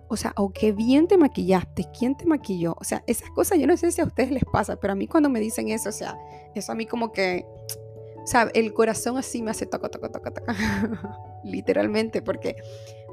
O 0.08 0.16
sea, 0.16 0.32
o 0.36 0.50
qué 0.52 0.72
bien 0.72 1.06
te 1.06 1.16
maquillaste, 1.16 1.86
quién 1.96 2.16
te 2.16 2.26
maquilló. 2.26 2.76
O 2.80 2.84
sea, 2.84 3.04
esas 3.06 3.30
cosas 3.30 3.58
yo 3.58 3.66
no 3.66 3.76
sé 3.76 3.92
si 3.92 4.00
a 4.00 4.04
ustedes 4.04 4.32
les 4.32 4.44
pasa, 4.44 4.76
pero 4.76 4.92
a 4.92 4.96
mí 4.96 5.06
cuando 5.06 5.28
me 5.28 5.38
dicen 5.38 5.68
eso, 5.68 5.88
o 5.88 5.92
sea, 5.92 6.18
eso 6.54 6.72
a 6.72 6.74
mí 6.74 6.86
como 6.86 7.12
que 7.12 7.46
o 8.22 8.26
sea, 8.26 8.50
el 8.54 8.74
corazón 8.74 9.16
así 9.16 9.42
me 9.42 9.50
hace 9.50 9.66
toca, 9.66 9.88
toca, 9.88 10.10
toca, 10.10 10.30
toca. 10.30 10.54
Literalmente, 11.44 12.22
porque 12.22 12.56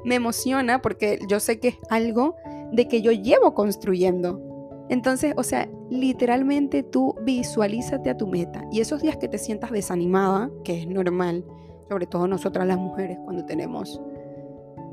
me 0.04 0.14
emociona, 0.14 0.80
porque 0.82 1.18
yo 1.28 1.40
sé 1.40 1.58
que 1.60 1.68
es 1.68 1.78
algo 1.90 2.36
de 2.72 2.88
que 2.88 3.02
yo 3.02 3.12
llevo 3.12 3.54
construyendo. 3.54 4.40
Entonces, 4.88 5.34
o 5.36 5.42
sea, 5.42 5.68
literalmente 5.90 6.82
tú 6.82 7.14
visualízate 7.22 8.10
a 8.10 8.16
tu 8.16 8.26
meta. 8.26 8.64
Y 8.72 8.80
esos 8.80 9.02
días 9.02 9.16
que 9.16 9.28
te 9.28 9.38
sientas 9.38 9.70
desanimada, 9.70 10.50
que 10.64 10.80
es 10.80 10.88
normal, 10.88 11.44
sobre 11.88 12.06
todo 12.06 12.26
nosotras 12.26 12.66
las 12.66 12.78
mujeres, 12.78 13.18
cuando 13.24 13.44
tenemos 13.44 14.00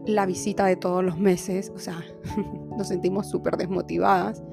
la 0.06 0.26
visita 0.26 0.66
de 0.66 0.76
todos 0.76 1.04
los 1.04 1.18
meses, 1.18 1.72
o 1.74 1.80
sea, 1.80 2.04
nos 2.78 2.88
sentimos 2.88 3.30
súper 3.30 3.58
desmotivadas. 3.58 4.44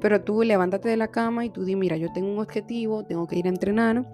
Pero 0.00 0.22
tú 0.22 0.42
levántate 0.42 0.88
de 0.88 0.96
la 0.96 1.08
cama 1.08 1.44
y 1.44 1.50
tú 1.50 1.64
di, 1.64 1.74
mira, 1.74 1.96
yo 1.96 2.12
tengo 2.12 2.30
un 2.30 2.38
objetivo, 2.38 3.04
tengo 3.04 3.26
que 3.26 3.36
ir 3.36 3.46
a 3.46 3.48
entrenar 3.48 4.06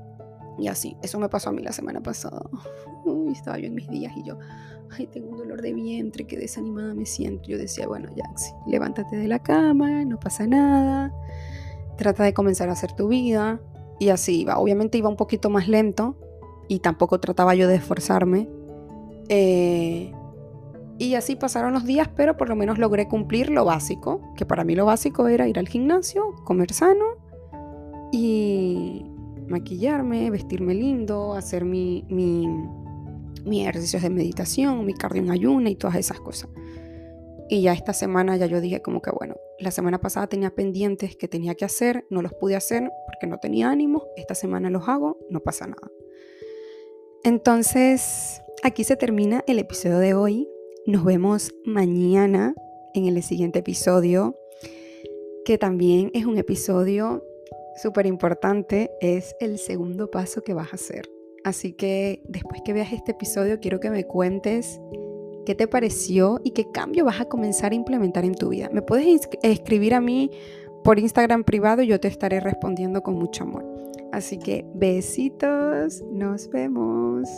y 0.58 0.68
así, 0.68 0.96
eso 1.02 1.18
me 1.18 1.28
pasó 1.28 1.50
a 1.50 1.52
mí 1.52 1.62
la 1.62 1.72
semana 1.72 2.02
pasada. 2.02 2.42
Uy, 3.04 3.32
estaba 3.32 3.58
yo 3.58 3.66
en 3.66 3.74
mis 3.74 3.88
días 3.88 4.12
y 4.16 4.22
yo, 4.22 4.38
ay, 4.90 5.06
tengo 5.06 5.30
un 5.30 5.38
dolor 5.38 5.62
de 5.62 5.72
vientre, 5.72 6.26
qué 6.26 6.36
desanimada 6.36 6.94
me 6.94 7.06
siento. 7.06 7.48
Yo 7.48 7.58
decía, 7.58 7.86
bueno, 7.86 8.08
Jaxi, 8.16 8.52
levántate 8.66 9.16
de 9.16 9.28
la 9.28 9.40
cama, 9.40 10.04
no 10.04 10.18
pasa 10.20 10.46
nada, 10.46 11.12
trata 11.96 12.24
de 12.24 12.34
comenzar 12.34 12.68
a 12.68 12.72
hacer 12.72 12.92
tu 12.92 13.08
vida. 13.08 13.60
Y 13.98 14.08
así 14.08 14.40
iba. 14.40 14.58
Obviamente 14.58 14.98
iba 14.98 15.08
un 15.08 15.16
poquito 15.16 15.50
más 15.50 15.68
lento 15.68 16.16
y 16.68 16.80
tampoco 16.80 17.20
trataba 17.20 17.54
yo 17.54 17.68
de 17.68 17.76
esforzarme. 17.76 18.48
Eh, 19.28 20.12
y 20.98 21.14
así 21.14 21.36
pasaron 21.36 21.72
los 21.72 21.84
días, 21.84 22.08
pero 22.14 22.36
por 22.36 22.48
lo 22.48 22.56
menos 22.56 22.78
logré 22.78 23.08
cumplir 23.08 23.50
lo 23.50 23.64
básico, 23.64 24.20
que 24.36 24.46
para 24.46 24.64
mí 24.64 24.74
lo 24.74 24.84
básico 24.84 25.28
era 25.28 25.48
ir 25.48 25.58
al 25.58 25.68
gimnasio, 25.68 26.34
comer 26.44 26.72
sano 26.72 27.04
y 28.12 29.04
maquillarme, 29.48 30.30
vestirme 30.30 30.74
lindo, 30.74 31.34
hacer 31.34 31.64
mi, 31.64 32.04
mi, 32.08 32.46
mi 33.44 33.62
ejercicios 33.62 34.02
de 34.02 34.10
meditación, 34.10 34.84
mi 34.84 34.94
cardio 34.94 35.22
en 35.22 35.30
ayuna 35.30 35.70
y 35.70 35.76
todas 35.76 35.96
esas 35.96 36.20
cosas. 36.20 36.50
Y 37.48 37.62
ya 37.62 37.72
esta 37.72 37.92
semana 37.92 38.36
ya 38.36 38.46
yo 38.46 38.60
dije 38.60 38.80
como 38.80 39.02
que 39.02 39.10
bueno, 39.10 39.36
la 39.58 39.70
semana 39.70 40.00
pasada 40.00 40.26
tenía 40.26 40.50
pendientes 40.50 41.16
que 41.16 41.28
tenía 41.28 41.54
que 41.54 41.64
hacer, 41.64 42.06
no 42.10 42.22
los 42.22 42.32
pude 42.32 42.56
hacer 42.56 42.90
porque 43.06 43.26
no 43.26 43.38
tenía 43.38 43.70
ánimo, 43.70 44.06
esta 44.16 44.34
semana 44.34 44.70
los 44.70 44.88
hago, 44.88 45.18
no 45.28 45.40
pasa 45.40 45.66
nada. 45.66 45.90
Entonces, 47.22 48.42
aquí 48.62 48.84
se 48.84 48.96
termina 48.96 49.44
el 49.46 49.58
episodio 49.58 49.98
de 49.98 50.14
hoy. 50.14 50.48
Nos 50.86 51.04
vemos 51.04 51.54
mañana 51.64 52.54
en 52.94 53.06
el 53.06 53.22
siguiente 53.22 53.60
episodio, 53.60 54.36
que 55.44 55.56
también 55.56 56.10
es 56.14 56.26
un 56.26 56.38
episodio 56.38 57.24
súper 57.76 58.06
importante 58.06 58.90
es 59.00 59.34
el 59.40 59.58
segundo 59.58 60.10
paso 60.10 60.42
que 60.42 60.54
vas 60.54 60.72
a 60.72 60.76
hacer. 60.76 61.10
Así 61.44 61.72
que 61.72 62.22
después 62.26 62.62
que 62.64 62.72
veas 62.72 62.92
este 62.92 63.12
episodio 63.12 63.60
quiero 63.60 63.80
que 63.80 63.90
me 63.90 64.04
cuentes 64.04 64.80
qué 65.44 65.54
te 65.54 65.68
pareció 65.68 66.40
y 66.42 66.52
qué 66.52 66.70
cambio 66.72 67.04
vas 67.04 67.20
a 67.20 67.26
comenzar 67.26 67.72
a 67.72 67.74
implementar 67.74 68.24
en 68.24 68.34
tu 68.34 68.48
vida. 68.48 68.70
Me 68.72 68.82
puedes 68.82 69.28
escribir 69.42 69.94
a 69.94 70.00
mí 70.00 70.30
por 70.82 70.98
Instagram 70.98 71.44
privado 71.44 71.82
y 71.82 71.88
yo 71.88 72.00
te 72.00 72.08
estaré 72.08 72.40
respondiendo 72.40 73.02
con 73.02 73.14
mucho 73.14 73.44
amor. 73.44 73.64
Así 74.12 74.38
que 74.38 74.64
besitos, 74.74 76.02
nos 76.12 76.48
vemos. 76.50 77.28